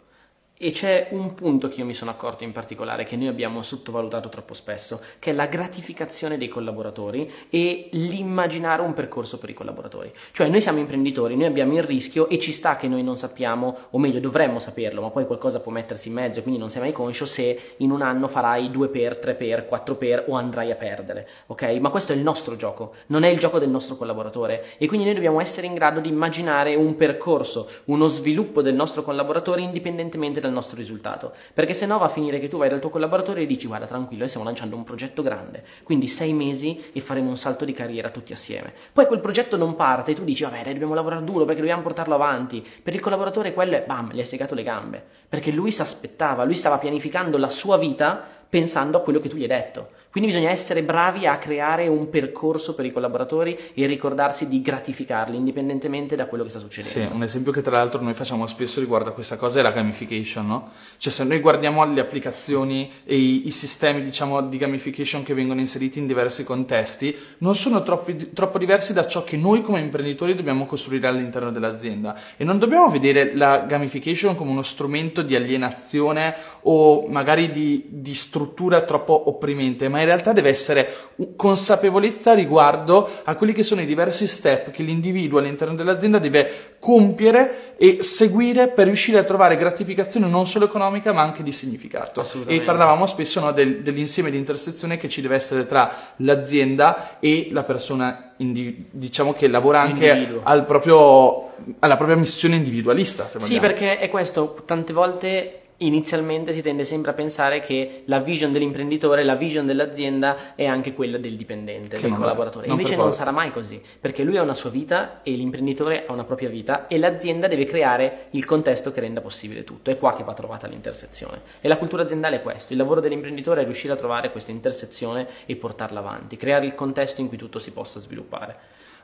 e 0.59 0.73
c'è 0.73 1.09
un 1.11 1.35
punto 1.35 1.69
che 1.69 1.81
io 1.81 1.87
mi 1.87 1.95
sono 1.95 2.11
accorto 2.11 2.45
in 2.45 2.53
particolare 2.53 3.05
che 3.05 3.17
noi 3.17 3.29
abbiamo 3.29 3.63
sottovalutato 3.63 4.29
troppo 4.29 4.55
spesso, 4.55 5.01
che 5.19 5.31
è 5.31 5.33
la 5.33 5.47
gratificazione 5.47 6.37
dei 6.37 6.49
collaboratori 6.49 7.31
e 7.49 7.89
l'immaginare 7.93 8.83
un 8.83 8.93
percorso 8.93 9.39
per 9.39 9.51
i 9.51 9.55
collaboratori. 9.55 10.13
Cioè 10.33 10.49
noi 10.49 10.61
siamo 10.61 10.81
imprenditori, 10.81 11.37
noi 11.37 11.47
abbiamo 11.47 11.77
il 11.77 11.83
rischio 11.85 12.29
e 12.29 12.39
ci 12.39 12.53
sta 12.53 12.77
che 12.77 12.89
noi 12.89 13.03
non 13.03 13.17
sappiamo, 13.17 13.77
o 13.91 13.99
meglio 13.99 14.21
dovremmo 14.21 14.59
saperlo, 14.59 15.01
ma 15.01 15.11
poi 15.11 15.27
qualcosa 15.27 15.61
può 15.61 15.71
mettersi 15.71 16.09
in 16.09 16.15
mezzo, 16.15 16.43
quindi 16.43 16.59
non 16.59 16.71
sei 16.71 16.81
mai 16.83 16.93
conscio 16.93 17.25
se 17.25 17.75
in 17.77 17.91
un 17.91 18.03
anno 18.03 18.27
farai 18.27 18.71
2 18.71 18.89
per, 18.89 19.17
3 19.17 19.35
per, 19.35 19.67
4 19.67 19.95
per 19.95 20.25
o 20.27 20.35
andrai 20.35 20.73
a 20.73 20.77
perdere, 20.77 21.29
ok? 21.47 21.79
Ma 21.81 21.91
questo 21.91 22.13
è 22.13 22.17
il 22.17 22.23
nostro 22.23 22.57
gioco, 22.57 22.95
non 23.07 23.23
è 23.23 23.29
il 23.29 23.39
gioco 23.39 23.61
del 23.61 23.69
nostro 23.69 23.97
collaboratore 23.97 24.65
e 24.79 24.87
quindi 24.89 25.07
noi 25.07 25.15
dobbiamo 25.15 25.41
essere 25.41 25.67
in 25.67 25.75
grado 25.75 26.01
di 26.01 26.09
immaginare 26.09 26.75
un 26.75 26.97
percorso, 26.97 27.69
uno 27.85 28.07
sviluppo 28.07 28.63
del 28.63 28.75
nostro 28.75 29.03
collaboratore 29.03 29.61
indipendentemente 29.61 30.41
da 30.41 30.48
del 30.49 30.57
nostro 30.57 30.77
risultato, 30.77 31.33
perché 31.55 31.75
se 31.75 31.87
no 31.87 31.99
va 31.99 32.07
a 32.07 32.09
finire 32.09 32.39
che 32.41 32.49
tu 32.49 32.59
vai 32.59 32.69
dal 32.69 32.81
tuo 32.81 32.91
collaboratore 32.91 33.43
e 33.43 33.47
dici 33.47 33.67
guarda 33.67 33.87
tranquillo, 33.87 34.21
noi 34.21 34.29
stiamo 34.29 34.47
lanciando 34.47 34.77
un 34.77 34.85
progetto 34.85 35.23
grande, 35.23 35.65
quindi 35.85 36.07
sei 36.07 36.33
mesi 36.33 36.91
e 36.93 37.01
faremo 37.01 37.29
un 37.29 37.37
salto 37.37 37.65
di 37.65 37.73
carriera 37.73 38.11
tutti 38.11 38.33
assieme. 38.33 38.73
Poi 38.93 39.07
quel 39.07 39.21
progetto 39.21 39.57
non 39.57 39.77
parte 39.77 40.11
e 40.11 40.15
tu 40.15 40.25
dici 40.25 40.43
vabbè 40.43 40.73
dobbiamo 40.73 40.95
lavorare 40.95 41.25
duro 41.25 41.45
perché 41.45 41.61
dobbiamo 41.61 41.83
portarlo 41.83 42.15
avanti, 42.15 42.67
per 42.83 42.95
il 42.95 43.01
collaboratore 43.01 43.55
quello 43.55 43.77
è 43.77 43.85
bam, 43.87 44.13
gli 44.13 44.19
hai 44.19 44.27
segato 44.27 44.55
le 44.55 44.63
gambe, 44.63 45.05
perché 45.29 45.51
lui 45.51 45.71
si 45.71 45.81
aspettava, 45.81 46.45
lui 46.45 46.55
stava 46.55 46.79
pianificando 46.79 47.39
la 47.39 47.49
sua 47.49 47.77
vita 47.77 48.37
pensando 48.49 48.97
a 48.97 49.03
quello 49.03 49.21
che 49.21 49.29
tu 49.29 49.37
gli 49.37 49.43
hai 49.43 49.49
detto. 49.49 49.91
Quindi 50.11 50.31
bisogna 50.31 50.51
essere 50.51 50.83
bravi 50.83 51.27
a 51.27 51.39
creare 51.39 51.87
un 51.87 52.09
percorso 52.09 52.75
per 52.75 52.85
i 52.85 52.93
collaboratori 52.93 53.57
e 53.75 53.87
ricordarsi 53.87 54.49
di 54.49 54.63
gratificarli 54.63 55.37
indipendentemente 55.37 56.17
da 56.17 56.27
quello 56.27 56.45
che 56.45 56.51
sta 56.51 56.59
succedendo. 56.59 56.99
Sì, 56.99 57.15
un 57.15 57.23
esempio 57.23 57.53
che 57.53 57.63
tra 57.63 57.77
l'altro 57.77 58.01
noi 58.03 58.15
facciamo 58.15 58.47
spesso 58.47 58.81
riguardo 58.81 59.11
a 59.11 59.13
questa 59.13 59.37
cosa 59.37 59.61
è 59.61 59.63
la 59.63 59.71
gamification, 59.71 60.47
no? 60.47 60.71
Cioè 60.97 61.13
se 61.13 61.25
noi 61.25 61.41
guardiamo 61.41 61.85
le 61.85 62.01
applicazioni 62.01 62.91
e 63.05 63.17
i, 63.17 63.47
i 63.47 63.51
sistemi 63.51 64.03
diciamo 64.03 64.41
di 64.43 64.57
gamification 64.57 65.23
che 65.23 65.35
vengono 65.35 65.61
inseriti 65.61 65.99
in 65.99 66.07
diversi 66.07 66.43
contesti, 66.43 67.17
non 67.39 67.55
sono 67.55 67.83
troppi, 67.83 68.33
troppo 68.33 68.59
diversi 68.59 68.93
da 68.93 69.07
ciò 69.07 69.25
che 69.25 69.37
noi 69.37 69.63
come 69.63 69.81
imprenditori 69.81 70.35
dobbiamo 70.35 70.65
costruire 70.67 71.07
all'interno 71.07 71.51
dell'azienda 71.51 72.19
e 72.37 72.45
non 72.45 72.59
dobbiamo 72.59 72.89
vedere 72.89 73.35
la 73.35 73.59
gamification 73.61 74.35
come 74.35 74.51
uno 74.51 74.63
strumento 74.63 75.23
di 75.23 75.37
alienazione 75.37 76.35
o 76.63 77.07
magari 77.09 77.51
di, 77.51 77.87
di 77.89 78.15
struttura 78.15 78.83
troppo 78.83 79.29
opprimente, 79.29 79.89
ma 79.89 80.01
in 80.01 80.07
realtà 80.09 80.33
deve 80.33 80.49
essere 80.49 80.93
consapevolezza 81.37 82.35
riguardo 82.35 83.09
a 83.25 83.37
quelli 83.37 83.53
che 83.53 83.63
sono 83.63 83.81
i 83.81 83.87
diversi 83.87 84.27
step 84.27 84.71
che 84.71 84.83
l'individuo 84.83 85.39
all'interno 85.39 85.75
dell'azienda 85.75 86.19
deve 86.19 86.77
compiere 86.79 87.77
e 87.77 88.03
seguire 88.03 88.69
per 88.69 88.87
riuscire 88.87 89.19
a 89.19 89.23
trovare 89.23 89.57
gratificazione 89.57 90.27
non 90.27 90.47
solo 90.47 90.65
economica 90.65 91.13
ma 91.13 91.23
anche 91.23 91.43
di 91.43 91.53
significato. 91.53 92.27
E 92.47 92.63
parlavamo 92.63 93.07
spesso 93.07 93.41
no, 93.41 93.53
del, 93.53 93.83
dell'insieme 93.83 94.31
di 94.31 94.37
intersezione 94.37 94.97
che 94.97 95.09
ci 95.09 95.21
deve 95.21 95.37
essere 95.37 95.67
tra 95.67 95.93
l'azienda 96.17 97.19
e 97.21 97.49
la 97.53 97.63
persona 97.63 98.35
indiv- 98.39 98.87
diciamo 98.91 99.33
che 99.33 99.49
lavora 99.49 99.81
anche 99.81 100.41
al 100.43 100.65
proprio, 100.65 101.53
alla 101.79 101.97
propria 101.97 102.17
missione 102.17 102.57
individualista. 102.57 103.29
sì, 103.29 103.59
perché 103.61 103.99
è 103.99 104.09
questo, 104.09 104.63
tante 104.65 104.93
volte 104.93 105.61
inizialmente 105.79 106.53
si 106.53 106.63
tende 106.63 106.85
sempre 106.85 107.11
a 107.11 107.15
pensare 107.15 107.61
che 107.61 108.03
la 108.07 108.21
vision 108.21 108.53
dell'imprenditore, 108.53 109.23
la 109.25 109.37
vision 109.37 109.67
dell'azienda 109.67 110.55
è 110.55 110.65
anche 110.65 110.95
quella 110.95 111.19
del 111.19 111.37
dipendente, 111.37 111.97
che 111.97 112.09
del 112.09 112.17
collaboratore. 112.17 112.67
Non 112.67 112.79
Invece 112.79 112.97
non 112.97 113.13
sarà 113.13 113.31
mai 113.31 113.53
così, 113.53 113.81
perché 114.01 114.23
lui 114.23 114.37
ha 114.37 114.43
una 114.43 114.55
sua 114.55 114.71
vita 114.71 115.21
e 115.23 115.33
l'imprenditore 115.33 116.07
ha 116.07 116.13
una 116.13 116.25
propria 116.25 116.49
vita 116.49 116.87
e 116.87 116.99
l'azienda 116.99 117.47
deve 117.47 117.65
creare 117.65 118.27
il 118.31 118.45
contesto 118.45 118.91
che 118.91 119.01
renda 119.01 119.21
possibile 119.21 119.65
tutto. 119.65 119.91
È 119.91 119.99
qua 119.99 120.17
che 120.17 120.25
va 120.25 120.35
trovata 120.35 120.67
l'intersezione. 120.67 121.43
E 121.61 121.69
la 121.69 121.77
cultura 121.77 122.03
aziendale 122.03 122.37
è 122.37 122.43
questo, 122.43 122.73
il 122.73 122.79
lavoro 122.79 123.01
dell'imprenditore 123.01 123.61
è 123.61 123.65
riuscire 123.65 123.93
a 123.93 123.97
trovare 123.97 124.31
questa 124.31 124.51
intersezione 124.51 125.27
e 125.47 125.57
portarla 125.57 126.01
avanti, 126.01 126.37
creare 126.37 126.67
il 126.67 126.75
contesto 126.75 127.21
in 127.21 127.29
cui 127.29 127.37
tutto 127.37 127.59
si 127.59 127.71
possa 127.71 128.01
sviluppare. 128.01 128.57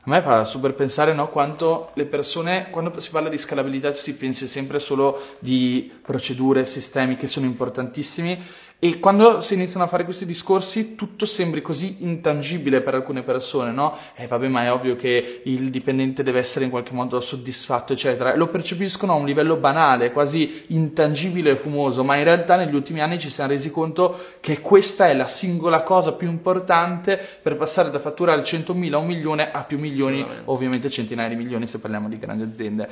A 0.07 0.11
me 0.11 0.21
fa 0.21 0.45
super 0.45 0.75
pensare 0.75 1.15
no, 1.15 1.29
quanto 1.29 1.89
le 1.95 2.05
persone, 2.05 2.69
quando 2.69 2.93
si 2.99 3.09
parla 3.09 3.27
di 3.27 3.39
scalabilità, 3.39 3.91
si 3.95 4.15
pensa 4.15 4.45
sempre 4.45 4.77
solo 4.77 5.19
di 5.39 5.91
procedure, 5.99 6.67
sistemi 6.67 7.15
che 7.15 7.25
sono 7.25 7.47
importantissimi 7.47 8.39
E 8.77 8.99
quando 8.99 9.39
si 9.39 9.53
iniziano 9.53 9.85
a 9.85 9.87
fare 9.87 10.03
questi 10.03 10.25
discorsi, 10.25 10.95
tutto 10.95 11.25
sembri 11.25 11.61
così 11.61 11.95
intangibile 11.99 12.81
per 12.81 12.93
alcune 12.93 13.23
persone, 13.23 13.71
no? 13.71 13.97
Eh, 14.15 14.27
vabbè, 14.27 14.49
ma 14.49 14.63
è 14.63 14.71
ovvio 14.71 14.97
che 14.97 15.41
il 15.45 15.69
dipendente 15.69 16.23
deve 16.23 16.39
essere 16.39 16.65
in 16.65 16.71
qualche 16.71 16.93
modo 16.93 17.21
soddisfatto, 17.21 17.93
eccetera. 17.93 18.35
Lo 18.35 18.47
percepiscono 18.47 19.13
a 19.13 19.15
un 19.15 19.25
livello 19.25 19.55
banale, 19.55 20.11
quasi 20.11 20.65
intangibile 20.67 21.51
e 21.51 21.57
fumoso, 21.57 22.03
ma 22.03 22.17
in 22.17 22.25
realtà 22.25 22.57
negli 22.57 22.75
ultimi 22.75 22.99
anni 22.99 23.17
ci 23.17 23.29
siamo 23.29 23.51
resi 23.51 23.71
conto 23.71 24.19
che 24.41 24.59
questa 24.59 25.07
è 25.07 25.13
la 25.13 25.27
singola 25.27 25.81
cosa 25.81 26.11
più 26.11 26.27
importante 26.29 27.19
per 27.41 27.55
passare 27.55 27.89
da 27.89 27.99
fatturare 27.99 28.41
100.000 28.41 28.93
a 28.93 28.97
un 28.97 29.07
milione 29.07 29.51
a 29.51 29.63
più 29.63 29.79
milioni, 29.79 30.23
ovviamente 30.45 30.89
centinaia 30.89 31.29
di 31.29 31.35
milioni 31.35 31.65
se 31.65 31.79
parliamo 31.79 32.09
di 32.09 32.19
grandi 32.19 32.43
aziende. 32.43 32.89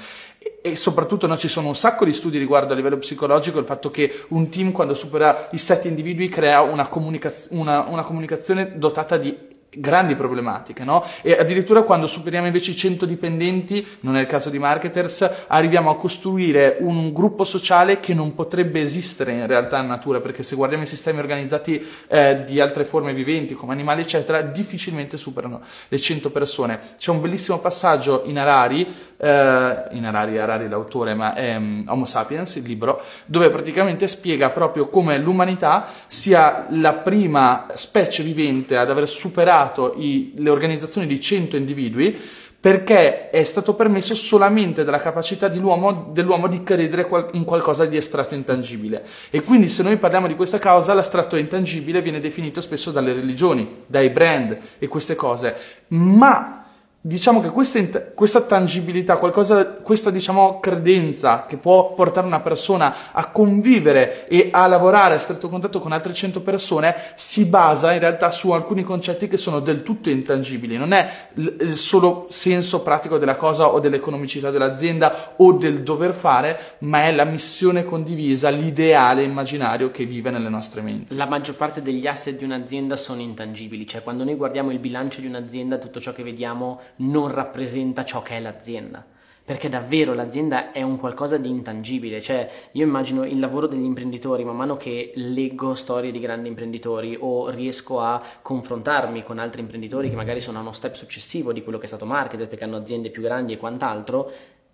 E, 0.61 0.75
soprattutto 0.75 1.27
no, 1.27 1.37
ci 1.37 1.47
sono 1.47 1.67
un 1.67 1.75
sacco 1.75 2.05
di 2.05 2.13
studi 2.13 2.37
riguardo 2.37 2.73
a 2.73 2.75
livello 2.75 2.97
psicologico 2.97 3.59
il 3.59 3.65
fatto 3.65 3.91
che 3.91 4.13
un 4.29 4.49
team 4.49 4.71
quando 4.71 4.93
supera 4.93 5.49
i 5.51 5.57
sette 5.57 5.89
individui 5.89 6.29
crea 6.29 6.61
una, 6.61 6.87
comunicaz- 6.87 7.49
una, 7.51 7.81
una 7.87 8.03
comunicazione 8.03 8.77
dotata 8.77 9.17
di 9.17 9.51
grandi 9.75 10.15
problematiche, 10.15 10.83
no? 10.83 11.03
E 11.21 11.33
addirittura 11.33 11.83
quando 11.83 12.07
superiamo 12.07 12.47
invece 12.47 12.71
i 12.71 12.75
100 12.75 13.05
dipendenti, 13.05 13.85
non 14.01 14.17
è 14.17 14.21
il 14.21 14.27
caso 14.27 14.49
di 14.49 14.59
marketers, 14.59 15.45
arriviamo 15.47 15.89
a 15.89 15.95
costruire 15.95 16.77
un 16.79 17.11
gruppo 17.11 17.43
sociale 17.43 17.99
che 17.99 18.13
non 18.13 18.35
potrebbe 18.35 18.81
esistere 18.81 19.33
in 19.33 19.47
realtà 19.47 19.79
in 19.79 19.87
natura, 19.87 20.19
perché 20.19 20.43
se 20.43 20.55
guardiamo 20.55 20.83
i 20.83 20.87
sistemi 20.87 21.19
organizzati 21.19 21.85
eh, 22.07 22.43
di 22.45 22.59
altre 22.59 22.85
forme 22.85 23.13
viventi, 23.13 23.53
come 23.53 23.73
animali, 23.73 24.01
eccetera, 24.01 24.41
difficilmente 24.41 25.17
superano 25.17 25.61
le 25.87 25.99
100 25.99 26.31
persone. 26.31 26.79
C'è 26.97 27.11
un 27.11 27.21
bellissimo 27.21 27.59
passaggio 27.59 28.23
in 28.25 28.37
Harari, 28.37 28.85
eh, 29.17 29.83
in 29.91 30.05
Harari, 30.05 30.37
Harari 30.37 30.69
l'autore, 30.69 31.13
ma 31.13 31.33
è 31.33 31.55
um, 31.55 31.83
Homo 31.87 32.05
Sapiens, 32.05 32.55
il 32.55 32.63
libro, 32.63 33.01
dove 33.25 33.49
praticamente 33.49 34.07
spiega 34.07 34.49
proprio 34.49 34.89
come 34.89 35.17
l'umanità 35.17 35.87
sia 36.07 36.67
la 36.69 36.93
prima 36.93 37.67
specie 37.73 38.23
vivente 38.23 38.77
ad 38.77 38.89
aver 38.89 39.07
superato 39.07 39.62
i, 39.97 40.33
le 40.35 40.49
organizzazioni 40.49 41.07
di 41.07 41.19
100 41.19 41.55
individui 41.55 42.19
perché 42.63 43.29
è 43.29 43.43
stato 43.43 43.73
permesso 43.73 44.15
solamente 44.15 44.85
dalla 44.85 45.01
capacità 45.01 45.49
dell'uomo, 45.49 46.11
dell'uomo 46.13 46.47
di 46.47 46.63
credere 46.63 47.05
in 47.33 47.43
qualcosa 47.43 47.85
di 47.85 47.97
estratto 47.97 48.35
intangibile. 48.35 49.05
E 49.31 49.43
quindi 49.43 49.67
se 49.67 49.83
noi 49.83 49.97
parliamo 49.97 50.27
di 50.27 50.35
questa 50.35 50.59
causa, 50.59 50.93
l'astratto 50.93 51.35
intangibile 51.35 52.01
viene 52.01 52.21
definito 52.21 52.61
spesso 52.61 52.91
dalle 52.91 53.11
religioni, 53.11 53.83
dai 53.85 54.09
brand 54.11 54.57
e 54.79 54.87
queste 54.87 55.15
cose. 55.15 55.55
Ma 55.89 56.62
diciamo 57.05 57.41
che 57.41 57.49
questa, 57.49 58.01
questa 58.13 58.41
tangibilità, 58.41 59.17
qualcosa, 59.17 59.73
questa 59.73 60.09
diciamo 60.09 60.61
credenza 60.61 61.45
che 61.45 61.57
può 61.57 61.93
portare 61.93 62.25
una 62.25 62.39
persona 62.39 63.11
a 63.11 63.29
convivere 63.29 64.25
e 64.25 64.47
a 64.53 64.65
lavorare 64.67 65.15
a 65.15 65.19
stretto 65.19 65.49
contatto 65.49 65.81
con 65.81 65.91
altre 65.91 66.13
100 66.13 66.41
persone 66.41 66.95
si 67.15 67.45
basa 67.45 67.91
in 67.91 67.99
realtà 67.99 68.31
su 68.31 68.51
alcuni 68.51 68.83
concetti 68.83 69.27
che 69.27 69.35
sono 69.35 69.59
del 69.59 69.83
tutto 69.83 70.09
intangibili. 70.09 70.77
Non 70.77 70.93
è 70.93 71.09
il 71.33 71.75
solo 71.75 72.25
senso 72.29 72.81
pratico 72.81 73.17
della 73.17 73.35
cosa 73.35 73.67
o 73.67 73.81
dell'economicità 73.81 74.49
dell'azienda 74.49 75.33
o 75.35 75.51
del 75.51 75.83
dover 75.83 76.13
fare, 76.13 76.77
ma 76.79 77.03
è 77.03 77.11
la 77.11 77.25
missione 77.25 77.83
condivisa, 77.83 78.47
l'ideale 78.47 79.23
immaginario 79.23 79.91
che 79.91 80.05
vive 80.05 80.29
nelle 80.29 80.47
nostre 80.47 80.79
menti. 80.79 81.17
La 81.17 81.27
maggior 81.27 81.55
parte 81.55 81.81
degli 81.81 82.07
asset 82.07 82.37
di 82.37 82.45
un'azienda 82.45 82.95
sono 82.95 83.19
intangibili, 83.19 83.85
cioè 83.85 84.01
quando 84.01 84.23
noi 84.23 84.35
guardiamo 84.35 84.71
il 84.71 84.79
bilancio 84.79 85.19
di 85.19 85.27
un'azienda 85.27 85.77
tutto 85.77 85.99
ciò 85.99 86.13
che 86.13 86.23
vediamo 86.23 86.79
non 86.97 87.31
rappresenta 87.31 88.03
ciò 88.05 88.21
che 88.21 88.37
è 88.37 88.39
l'azienda. 88.39 89.05
Perché 89.45 89.67
davvero 89.67 90.13
l'azienda 90.13 90.71
è 90.71 90.81
un 90.83 90.97
qualcosa 90.97 91.35
di 91.35 91.49
intangibile, 91.49 92.21
cioè 92.21 92.49
io 92.71 92.85
immagino 92.85 93.25
il 93.25 93.39
lavoro 93.39 93.67
degli 93.67 93.83
imprenditori, 93.83 94.45
man 94.45 94.55
mano 94.55 94.77
che 94.77 95.11
leggo 95.15 95.73
storie 95.75 96.11
di 96.11 96.19
grandi 96.21 96.47
imprenditori 96.47 97.17
o 97.19 97.49
riesco 97.49 97.99
a 97.99 98.23
confrontarmi 98.41 99.21
con 99.21 99.39
altri 99.39 99.59
imprenditori 99.59 100.09
che 100.09 100.15
magari 100.15 100.39
sono 100.39 100.59
a 100.59 100.61
uno 100.61 100.71
step 100.71 100.93
successivo 100.93 101.51
di 101.51 101.61
quello 101.61 101.77
che 101.77 101.83
è 101.83 101.87
stato 101.87 102.05
marketer 102.05 102.47
perché 102.47 102.63
hanno 102.63 102.77
aziende 102.77 103.09
più 103.09 103.21
grandi 103.21 103.51
e 103.51 103.57
quant'altro, 103.57 104.31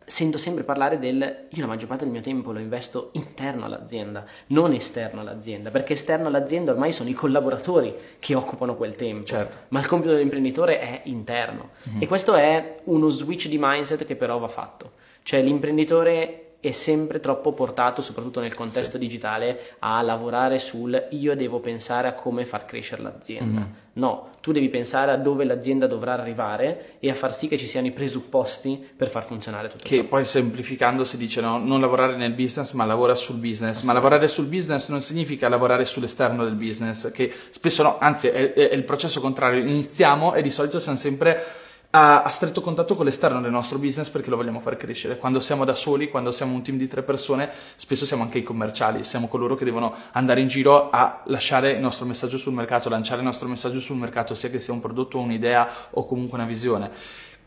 sento 0.10 0.40
sempre 0.40 0.64
parlare 0.64 0.98
del 0.98 1.46
io 1.50 1.62
la 1.62 1.68
maggior 1.68 1.88
parte 1.88 2.04
del 2.04 2.12
mio 2.12 2.22
tempo 2.22 2.52
lo 2.52 2.60
investo 2.60 3.12
interno 3.14 3.66
all'azienda, 3.66 4.26
non 4.48 4.74
esterno 4.74 5.22
all'azienda, 5.22 5.70
perché 5.70 5.94
esterno 5.94 6.28
all'azienda 6.28 6.72
ormai 6.72 6.92
sono 6.92 7.10
i 7.10 7.14
collaboratori 7.14 7.94
che 8.18 8.34
occupano 8.34 8.76
quel 8.76 8.96
tempo, 8.96 9.26
certo. 9.26 9.58
ma 9.70 9.80
il 9.80 9.88
compito 9.88 10.14
dell'imprenditore 10.14 10.80
è 10.80 11.02
interno 11.06 11.70
mm-hmm. 11.90 12.02
e 12.02 12.08
questo 12.08 12.34
è 12.34 12.80
uno 12.86 13.10
switch 13.10 13.48
di 13.48 13.58
mindset 13.60 14.04
che 14.06 14.16
però 14.16 14.40
va 14.40 14.48
fatto, 14.48 14.94
cioè 15.22 15.44
l'imprenditore 15.44 16.49
è 16.62 16.72
sempre 16.72 17.22
troppo 17.22 17.54
portato, 17.54 18.02
soprattutto 18.02 18.42
nel 18.42 18.54
contesto 18.54 18.94
sì. 18.94 19.00
digitale, 19.00 19.76
a 19.80 20.02
lavorare 20.02 20.60
sul 20.60 21.08
io 21.12 21.36
devo 21.36 21.60
pensare 21.60 22.10
a 22.10 22.14
come 22.14 22.46
far 22.46 22.66
crescere 22.66 23.02
l'azienda. 23.02 23.62
Mm-hmm. 23.62 23.72
No, 23.94 24.30
tu 24.42 24.52
devi 24.52 24.70
pensare 24.70 25.12
a 25.12 25.18
dove 25.18 25.46
l'azienda 25.46 25.88
dovrà 25.88 26.14
arrivare 26.14 26.98
e 27.00 27.10
a 27.10 27.14
far 27.14 27.34
sì 27.34 27.48
che 27.48 27.58
ci 27.58 27.66
siano 27.66 27.88
i 27.88 27.92
presupposti 27.92 28.92
per 28.96 29.10
far 29.10 29.24
funzionare 29.24 29.70
tutto 29.70 29.84
che 29.84 29.96
ciò. 29.96 30.02
Che 30.02 30.08
poi 30.08 30.26
semplificando 30.26 31.06
si 31.06 31.18
dice 31.18 31.40
no, 31.40 31.58
non 31.58 31.80
lavorare 31.80 32.18
nel 32.18 32.34
business, 32.34 32.74
ma 32.74 32.86
lavora 32.86 33.16
sul 33.16 33.38
business. 33.38 33.82
Ma 33.82 33.94
lavorare 33.94 34.28
sul 34.28 34.46
business 34.46 34.90
non 34.90 35.02
significa 35.02 35.48
lavorare 35.48 35.86
sull'esterno 35.86 36.44
del 36.44 36.56
business, 36.56 37.12
che 37.12 37.34
spesso 37.52 37.84
no, 37.84 37.98
anzi 38.00 38.28
è, 38.28 38.54
è, 38.54 38.70
è 38.70 38.74
il 38.74 38.84
processo 38.84 39.22
contrario. 39.22 39.62
Iniziamo 39.62 40.34
e 40.34 40.42
di 40.42 40.52
solito 40.52 40.80
siamo 40.80 40.98
sempre 40.98 41.68
a, 41.92 42.22
a, 42.22 42.30
stretto 42.30 42.62
contatto 42.62 42.96
con 42.96 43.06
l'esterno 43.06 43.42
del 43.42 43.52
nostro 43.52 43.80
business 43.80 44.10
perché 44.10 44.30
lo 44.30 44.36
vogliamo 44.36 44.60
far 44.60 44.78
crescere. 44.78 45.18
Quando 45.18 45.40
siamo 45.40 45.66
da 45.66 45.74
soli, 45.74 46.10
quando 46.10 46.32
siamo 46.32 46.54
un 46.54 46.62
team 46.62 46.78
di 46.78 46.88
tre 46.88 47.02
persone, 47.02 47.50
spesso 47.76 48.06
siamo 48.06 48.24
anche 48.24 48.38
i 48.38 48.44
commerciali, 48.44 49.04
siamo 49.04 49.28
coloro 49.28 49.56
che 49.56 49.66
devono 49.66 49.96
andare 50.12 50.42
in 50.42 50.48
giro 50.48 50.90
a 50.92 51.22
lasciare 51.26 51.72
il 51.72 51.80
nostro 51.80 52.06
messaggio 52.06 52.38
sul 52.38 52.54
mercato, 52.54 52.90
lanciare 52.90 53.22
il 53.22 53.26
nostro 53.26 53.48
messaggio 53.48 53.80
sul 53.80 53.98
mercato, 53.98 54.36
sia 54.36 54.50
che 54.50 54.60
sia 54.60 54.74
un 54.74 54.82
prodotto, 54.82 55.18
un'idea 55.18 55.68
o 55.92 56.06
comunque 56.06 56.38
una 56.38 56.48
visione. 56.48 56.92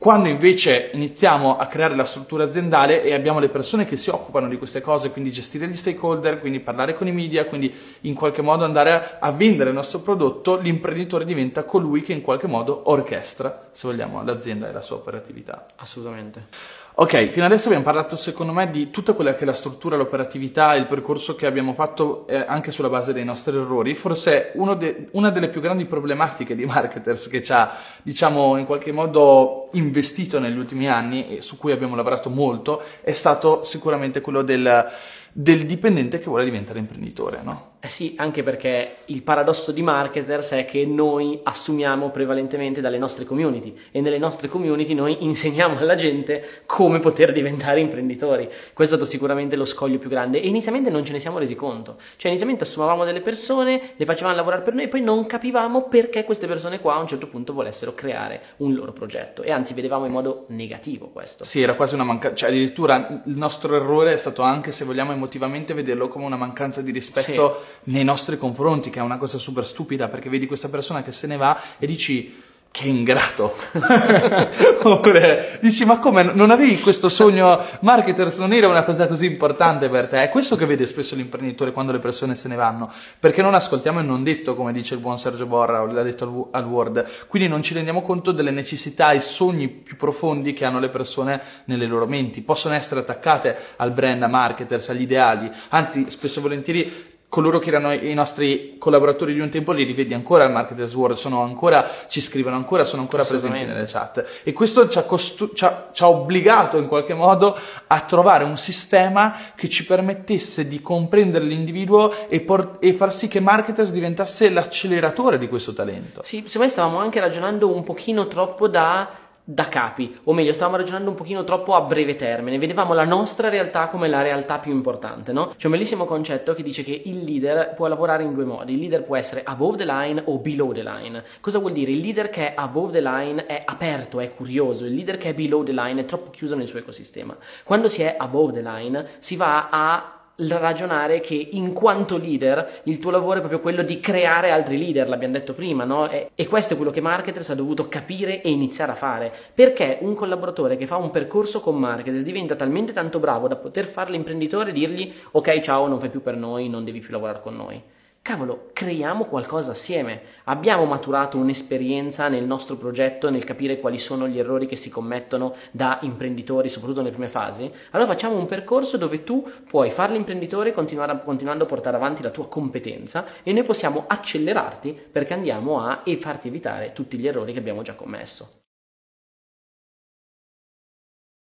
Quando 0.03 0.27
invece 0.27 0.91
iniziamo 0.95 1.57
a 1.57 1.67
creare 1.67 1.95
la 1.95 2.05
struttura 2.05 2.43
aziendale 2.43 3.05
e 3.05 3.15
abbiamo 3.15 3.39
le 3.39 3.49
persone 3.49 3.85
che 3.85 3.97
si 3.97 4.11
occupano 4.11 4.49
di 4.49 4.59
queste 4.59 4.81
cose, 4.81 5.13
quindi 5.13 5.31
gestire 5.31 5.69
gli 5.69 5.77
stakeholder, 5.77 6.41
quindi 6.41 6.59
parlare 6.59 6.95
con 6.95 7.07
i 7.07 7.13
media, 7.13 7.47
quindi 7.47 7.73
in 8.01 8.15
qualche 8.15 8.43
modo 8.43 8.65
andare 8.65 9.19
a, 9.21 9.31
vendere 9.31 9.71
il 9.71 9.77
nostro 9.77 10.01
prodotto, 10.01 10.57
l'imprenditore 10.57 11.25
diventa 11.25 11.63
colui 11.63 12.01
che 12.01 12.15
in 12.15 12.21
qualche 12.21 12.49
modo 12.49 12.91
orchestra, 12.91 13.69
se 13.71 13.87
vogliamo, 13.87 14.25
l'azienda 14.25 14.69
e 14.69 14.73
la 14.73 14.81
sua 14.81 14.97
operatività. 14.97 15.67
Assolutamente. 15.77 16.47
Ok, 16.95 17.29
fino 17.29 17.47
adesso 17.47 17.69
abbiamo 17.69 17.85
parlato 17.85 18.17
secondo 18.17 18.53
me 18.53 18.69
di 18.69 18.91
tutta 18.91 19.15
quella 19.15 19.35
che 19.35 19.45
è 19.45 19.47
la 19.47 19.55
struttura, 19.55 19.97
l'operatività, 19.97 20.75
il 20.75 20.87
percorso 20.87 21.35
che 21.35 21.47
abbiamo 21.47 21.73
fatto 21.73 22.27
eh, 22.27 22.45
anche 22.47 22.71
sulla 22.71 22.91
base 22.91 23.15
dei 23.15 23.25
nostri 23.25 23.57
errori. 23.57 23.95
Forse 23.95 24.53
de- 24.77 25.09
una 25.13 25.31
delle 25.31 25.49
più 25.49 25.63
grandi 25.63 25.87
problematiche 25.87 26.55
di 26.55 26.67
marketers 26.67 27.29
che 27.29 27.43
ci 27.43 27.51
ha, 27.51 27.75
diciamo, 28.03 28.59
in 28.59 28.67
qualche 28.67 28.93
modo 28.93 29.71
investito 29.73 30.39
negli 30.39 30.59
ultimi 30.59 30.87
anni 30.87 31.39
e 31.39 31.41
su 31.41 31.57
cui 31.57 31.73
abbiamo 31.73 31.97
lavorato 31.97 32.29
molto 32.29 32.83
è 33.01 33.13
stato 33.13 33.65
sicuramente 33.65 34.21
quello 34.21 34.43
del, 34.43 34.87
del 35.33 35.65
dipendente 35.65 36.19
che 36.19 36.27
vuole 36.27 36.45
diventare 36.45 36.79
imprenditore, 36.79 37.41
no? 37.43 37.72
Eh 37.85 37.89
sì, 37.89 38.15
anche 38.17 38.45
perché 38.45 38.99
il 39.07 39.25
paradosso 39.25 39.73
di 39.73 39.83
marketers 39.83 40.53
è 40.53 40.65
che 40.65 40.87
noi 40.87 41.41
assumiamo 41.43 42.11
prevalentemente 42.11 42.81
dalle 42.81 42.97
nostre 42.97 43.25
community 43.25 43.77
e 43.91 44.01
nelle 44.01 44.19
nostre 44.19 44.47
community 44.47 44.95
noi 44.95 45.25
insegniamo 45.25 45.77
alla 45.77 45.97
gente 45.97 46.47
come 46.65 47.01
poter 47.01 47.33
diventare 47.33 47.81
imprenditori. 47.81 48.49
Questo 48.73 48.95
è 48.95 48.99
stato 48.99 49.05
sicuramente 49.05 49.57
lo 49.57 49.65
scoglio 49.65 49.99
più 49.99 50.09
grande 50.09 50.41
e 50.41 50.47
inizialmente 50.47 50.91
non 50.91 51.05
ce 51.05 51.11
ne 51.11 51.19
siamo 51.19 51.39
resi 51.39 51.57
conto. 51.57 51.97
Cioè 52.15 52.29
inizialmente 52.29 52.63
assumavamo 52.63 53.05
delle 53.05 53.21
persone, 53.21 53.95
le 53.97 54.05
facevamo 54.05 54.37
lavorare 54.37 54.63
per 54.63 54.75
noi 54.75 54.85
e 54.85 54.89
poi 54.89 55.01
non 55.01 55.27
capivamo 55.27 55.89
perché 55.89 56.23
queste 56.23 56.47
persone 56.47 56.79
qua 56.79 56.95
a 56.95 57.01
un 57.01 57.09
certo 57.09 57.27
punto 57.27 57.53
volessero 57.53 57.97
creare 57.97 58.43
un 58.59 58.75
loro 58.75 58.93
progetto 58.93 59.43
e 59.43 59.51
anzi 59.51 59.75
vedevamo 59.75 60.05
in 60.07 60.13
modo 60.13 60.45
negativo 60.51 61.09
questo. 61.09 61.43
Sì, 61.43 61.61
era 61.61 61.75
quasi 61.75 61.95
una 61.95 62.05
mancanza, 62.05 62.37
cioè 62.37 62.51
addirittura 62.51 63.23
il 63.27 63.37
nostro 63.39 63.75
errore 63.75 64.13
è 64.13 64.19
stato 64.19 64.43
anche 64.43 64.71
se 64.71 64.85
vogliamo 64.85 65.11
emotivamente 65.11 65.75
vederlo 65.75 66.07
come 66.07 66.27
una 66.27 66.37
mancanza 66.37 66.81
di 66.81 66.93
rispetto. 66.93 67.59
Sì 67.61 67.71
nei 67.85 68.05
nostri 68.05 68.39
confronti, 68.39 68.91
che 68.91 68.99
è 68.99 69.03
una 69.03 69.17
cosa 69.17 69.39
super 69.39 69.67
stupida, 69.67 70.09
perché 70.09 70.29
vedi 70.29 70.47
questa 70.47 70.69
persona 70.69 71.03
che 71.03 71.13
se 71.13 71.27
ne 71.27 71.37
va 71.37 71.61
e 71.79 71.87
dici 71.87 72.51
che 72.73 72.89
ingrato. 72.89 73.55
Oppure 74.83 75.59
dici, 75.61 75.85
ma 75.85 75.99
come 75.99 76.23
non 76.23 76.51
avevi 76.51 76.81
questo 76.81 77.11
sogno 77.11 77.63
marketers? 77.81 78.39
Non 78.39 78.55
era 78.55 78.67
una 78.67 78.83
cosa 78.83 79.07
così 79.07 79.27
importante 79.27 79.91
per 79.91 80.09
te? 80.09 80.23
È 80.23 80.31
questo 80.31 80.57
che 80.57 80.65
vede 80.65 80.87
spesso 80.87 81.15
l'imprenditore 81.15 81.71
quando 81.71 81.93
le 81.93 81.99
persone 81.99 82.35
se 82.35 82.49
ne 82.49 82.57
vanno. 82.57 82.91
Perché 83.21 83.43
non 83.43 83.53
ascoltiamo 83.53 84.01
il 84.01 84.07
non 84.07 84.25
detto, 84.25 84.57
come 84.57 84.73
dice 84.73 84.95
il 84.95 85.01
buon 85.01 85.19
Sergio 85.19 85.45
Borra, 85.45 85.83
o 85.83 85.87
l'ha 85.87 86.03
detto 86.03 86.49
al 86.51 86.65
Word. 86.65 87.27
Quindi 87.29 87.47
non 87.47 87.61
ci 87.61 87.75
rendiamo 87.75 88.01
conto 88.01 88.33
delle 88.33 88.51
necessità 88.51 89.13
e 89.13 89.21
sogni 89.21 89.69
più 89.69 89.97
profondi 89.97 90.55
che 90.55 90.65
hanno 90.65 90.81
le 90.81 90.89
persone 90.89 91.43
nelle 91.67 91.85
loro 91.85 92.07
menti. 92.07 92.41
Possono 92.41 92.75
essere 92.75 93.01
attaccate 93.01 93.55
al 93.77 93.93
brand, 93.93 94.23
a 94.23 94.29
marketers, 94.29 94.89
agli 94.89 95.03
ideali. 95.03 95.51
Anzi, 95.69 96.09
spesso 96.09 96.39
e 96.39 96.43
volentieri 96.43 97.12
coloro 97.33 97.59
che 97.61 97.71
erano 97.71 97.95
i 97.95 98.13
nostri 98.13 98.77
collaboratori 98.77 99.33
di 99.33 99.41
un 99.41 99.49
tempo 99.49 99.73
li 99.73 99.85
rivedi 99.85 100.13
ancora 100.13 100.45
al 100.45 100.53
Marketers 100.53 100.93
World, 100.93 101.17
sono 101.17 101.41
ancora, 101.41 101.89
ci 102.07 102.21
scrivono 102.21 102.57
ancora, 102.57 102.85
sono 102.85 103.01
ancora 103.01 103.25
presenti 103.25 103.65
nelle 103.65 103.87
chat. 103.87 104.43
E 104.43 104.53
questo 104.53 104.87
ci 104.87 104.99
ha, 104.99 105.05
costu- 105.05 105.55
ci, 105.55 105.65
ha, 105.65 105.89
ci 105.95 106.03
ha 106.03 106.11
obbligato 106.11 106.77
in 106.77 106.89
qualche 106.89 107.15
modo 107.15 107.59
a 107.87 108.01
trovare 108.01 108.45
un 108.45 108.59
sistema 108.59 109.35
che 109.55 109.71
ci 109.71 109.87
permettesse 109.87 110.69
di 110.69 110.83
comprendere 110.83 111.47
l'individuo 111.47 112.29
e, 112.29 112.43
por- 112.43 112.77
e 112.81 112.93
far 112.93 113.11
sì 113.11 113.29
che 113.29 113.41
Marketers 113.41 113.93
diventasse 113.93 114.51
l'acceleratore 114.51 115.39
di 115.39 115.49
questo 115.49 115.73
talento. 115.73 116.21
Sì, 116.23 116.45
secondo 116.45 116.67
me 116.67 116.69
stavamo 116.69 116.99
anche 116.99 117.19
ragionando 117.19 117.75
un 117.75 117.83
pochino 117.83 118.27
troppo 118.27 118.69
da 118.69 119.09
da 119.45 119.69
capi, 119.69 120.21
o 120.25 120.33
meglio, 120.33 120.53
stavamo 120.53 120.77
ragionando 120.77 121.11
un 121.11 121.17
pochino 121.17 121.43
troppo 121.43 121.75
a 121.75 121.81
breve 121.81 122.15
termine, 122.15 122.59
vedevamo 122.59 122.95
la 122.95 123.05
nostra 123.05 123.49
realtà 123.49 123.89
come 123.89 124.09
la 124.09 124.23
realtà 124.23 124.61
più 124.61 124.73
importante, 124.73 125.33
no? 125.33 125.53
C'è 125.57 125.67
un 125.67 125.73
bellissimo 125.73 126.05
concetto 126.05 126.55
che 126.55 126.63
dice 126.63 126.85
che 126.85 127.03
il 127.05 127.25
leader 127.25 127.75
può 127.75 127.89
lavorare 127.89 128.23
in 128.23 128.35
due 128.35 128.45
modi, 128.45 128.75
il 128.75 128.79
leader 128.79 129.03
può 129.03 129.17
essere 129.17 129.43
above 129.45 129.77
the 129.77 129.85
line 129.85 130.23
o 130.27 130.39
below 130.39 130.73
the 130.73 130.83
line. 130.83 131.25
Cosa 131.41 131.59
vuol 131.59 131.73
dire? 131.73 131.91
Il 131.91 131.99
leader 131.99 132.31
che 132.31 132.51
è 132.51 132.55
above 132.57 132.93
the 132.93 133.01
line 133.01 133.47
è 133.47 133.63
aperto, 133.65 134.21
è 134.21 134.33
curioso, 134.33 134.85
il 134.85 134.95
leader 134.95 135.19
che 135.19 135.31
è 135.31 135.35
below 135.35 135.65
the 135.65 135.73
line 135.73 136.01
è 136.01 136.05
troppo 136.05 136.31
chiuso 136.31 136.55
nel 136.55 136.69
suo 136.69 136.79
ecosistema. 136.79 137.37
Quando 137.65 137.89
si 137.89 138.03
è 138.03 138.15
above 138.17 138.53
the 138.53 138.63
line 138.63 139.07
si 139.19 139.35
va 139.37 139.69
a 139.71 140.22
ragionare 140.37 141.21
che 141.21 141.35
in 141.53 141.73
quanto 141.73 142.17
leader 142.17 142.81
il 142.85 142.99
tuo 142.99 143.11
lavoro 143.11 143.37
è 143.37 143.39
proprio 143.39 143.61
quello 143.61 143.83
di 143.83 144.01
creare 144.01 144.51
altri 144.51 144.79
leader, 144.79 145.09
l'abbiamo 145.09 145.35
detto 145.35 145.55
prima, 145.55 145.85
no? 145.85 146.09
E, 146.09 146.31
e, 146.35 146.47
questo 146.47 146.75
è 146.75 146.77
quello 146.77 146.91
che 146.91 147.01
Marketers 147.01 147.51
ha 147.51 147.55
dovuto 147.55 147.89
capire 147.89 148.43
e 148.43 148.51
iniziare 148.51 148.93
a 148.93 148.97
fare. 148.97 149.33
Perché 149.55 149.99
un 150.01 150.15
collaboratore 150.15 150.77
che 150.77 150.87
fa 150.87 150.97
un 150.97 151.11
percorso 151.11 151.61
con 151.61 151.77
Marketers 151.77 152.23
diventa 152.23 152.55
talmente 152.55 152.93
tanto 152.93 153.19
bravo 153.19 153.49
da 153.49 153.57
poter 153.57 153.87
fare 153.87 154.11
l'imprenditore 154.11 154.71
e 154.71 154.73
dirgli 154.73 155.13
ok 155.33 155.61
ciao 155.61 155.87
non 155.87 156.01
fai 156.01 156.11
più 156.11 156.23
per 156.23 156.37
noi, 156.37 156.69
non 156.69 156.85
devi 156.85 157.01
più 157.01 157.11
lavorare 157.13 157.41
con 157.41 157.57
noi 157.57 157.83
cavolo, 158.23 158.71
creiamo 158.73 159.25
qualcosa 159.25 159.73
assieme. 159.73 160.23
Abbiamo 160.45 160.85
maturato 160.85 161.37
un'esperienza 161.39 162.29
nel 162.29 162.45
nostro 162.45 162.77
progetto, 162.77 163.29
nel 163.29 163.43
capire 163.43 163.81
quali 163.81 163.99
sono 163.99 164.29
gli 164.29 164.39
errori 164.39 164.67
che 164.67 164.77
si 164.77 164.89
commettono 164.89 165.55
da 165.73 165.99
imprenditori, 166.03 166.69
soprattutto 166.69 167.01
nelle 167.01 167.13
prime 167.13 167.29
fasi. 167.29 167.71
Allora 167.91 168.09
facciamo 168.09 168.37
un 168.37 168.47
percorso 168.47 168.97
dove 168.97 169.25
tu 169.25 169.45
puoi 169.69 169.91
fare 169.91 170.13
l'imprenditore 170.13 170.73
continuando 170.73 171.65
a 171.65 171.67
portare 171.67 171.97
avanti 171.97 172.23
la 172.23 172.31
tua 172.31 172.47
competenza 172.47 173.27
e 173.43 173.53
noi 173.53 173.65
possiamo 173.65 174.05
accelerarti 174.07 174.97
perché 175.11 175.35
andiamo 175.35 175.81
a 175.81 176.03
e 176.05 176.17
farti 176.17 176.47
evitare 176.47 176.93
tutti 176.93 177.19
gli 177.19 177.27
errori 177.27 177.53
che 177.53 177.59
abbiamo 177.59 177.83
già 177.83 177.95
commesso. 177.95 178.62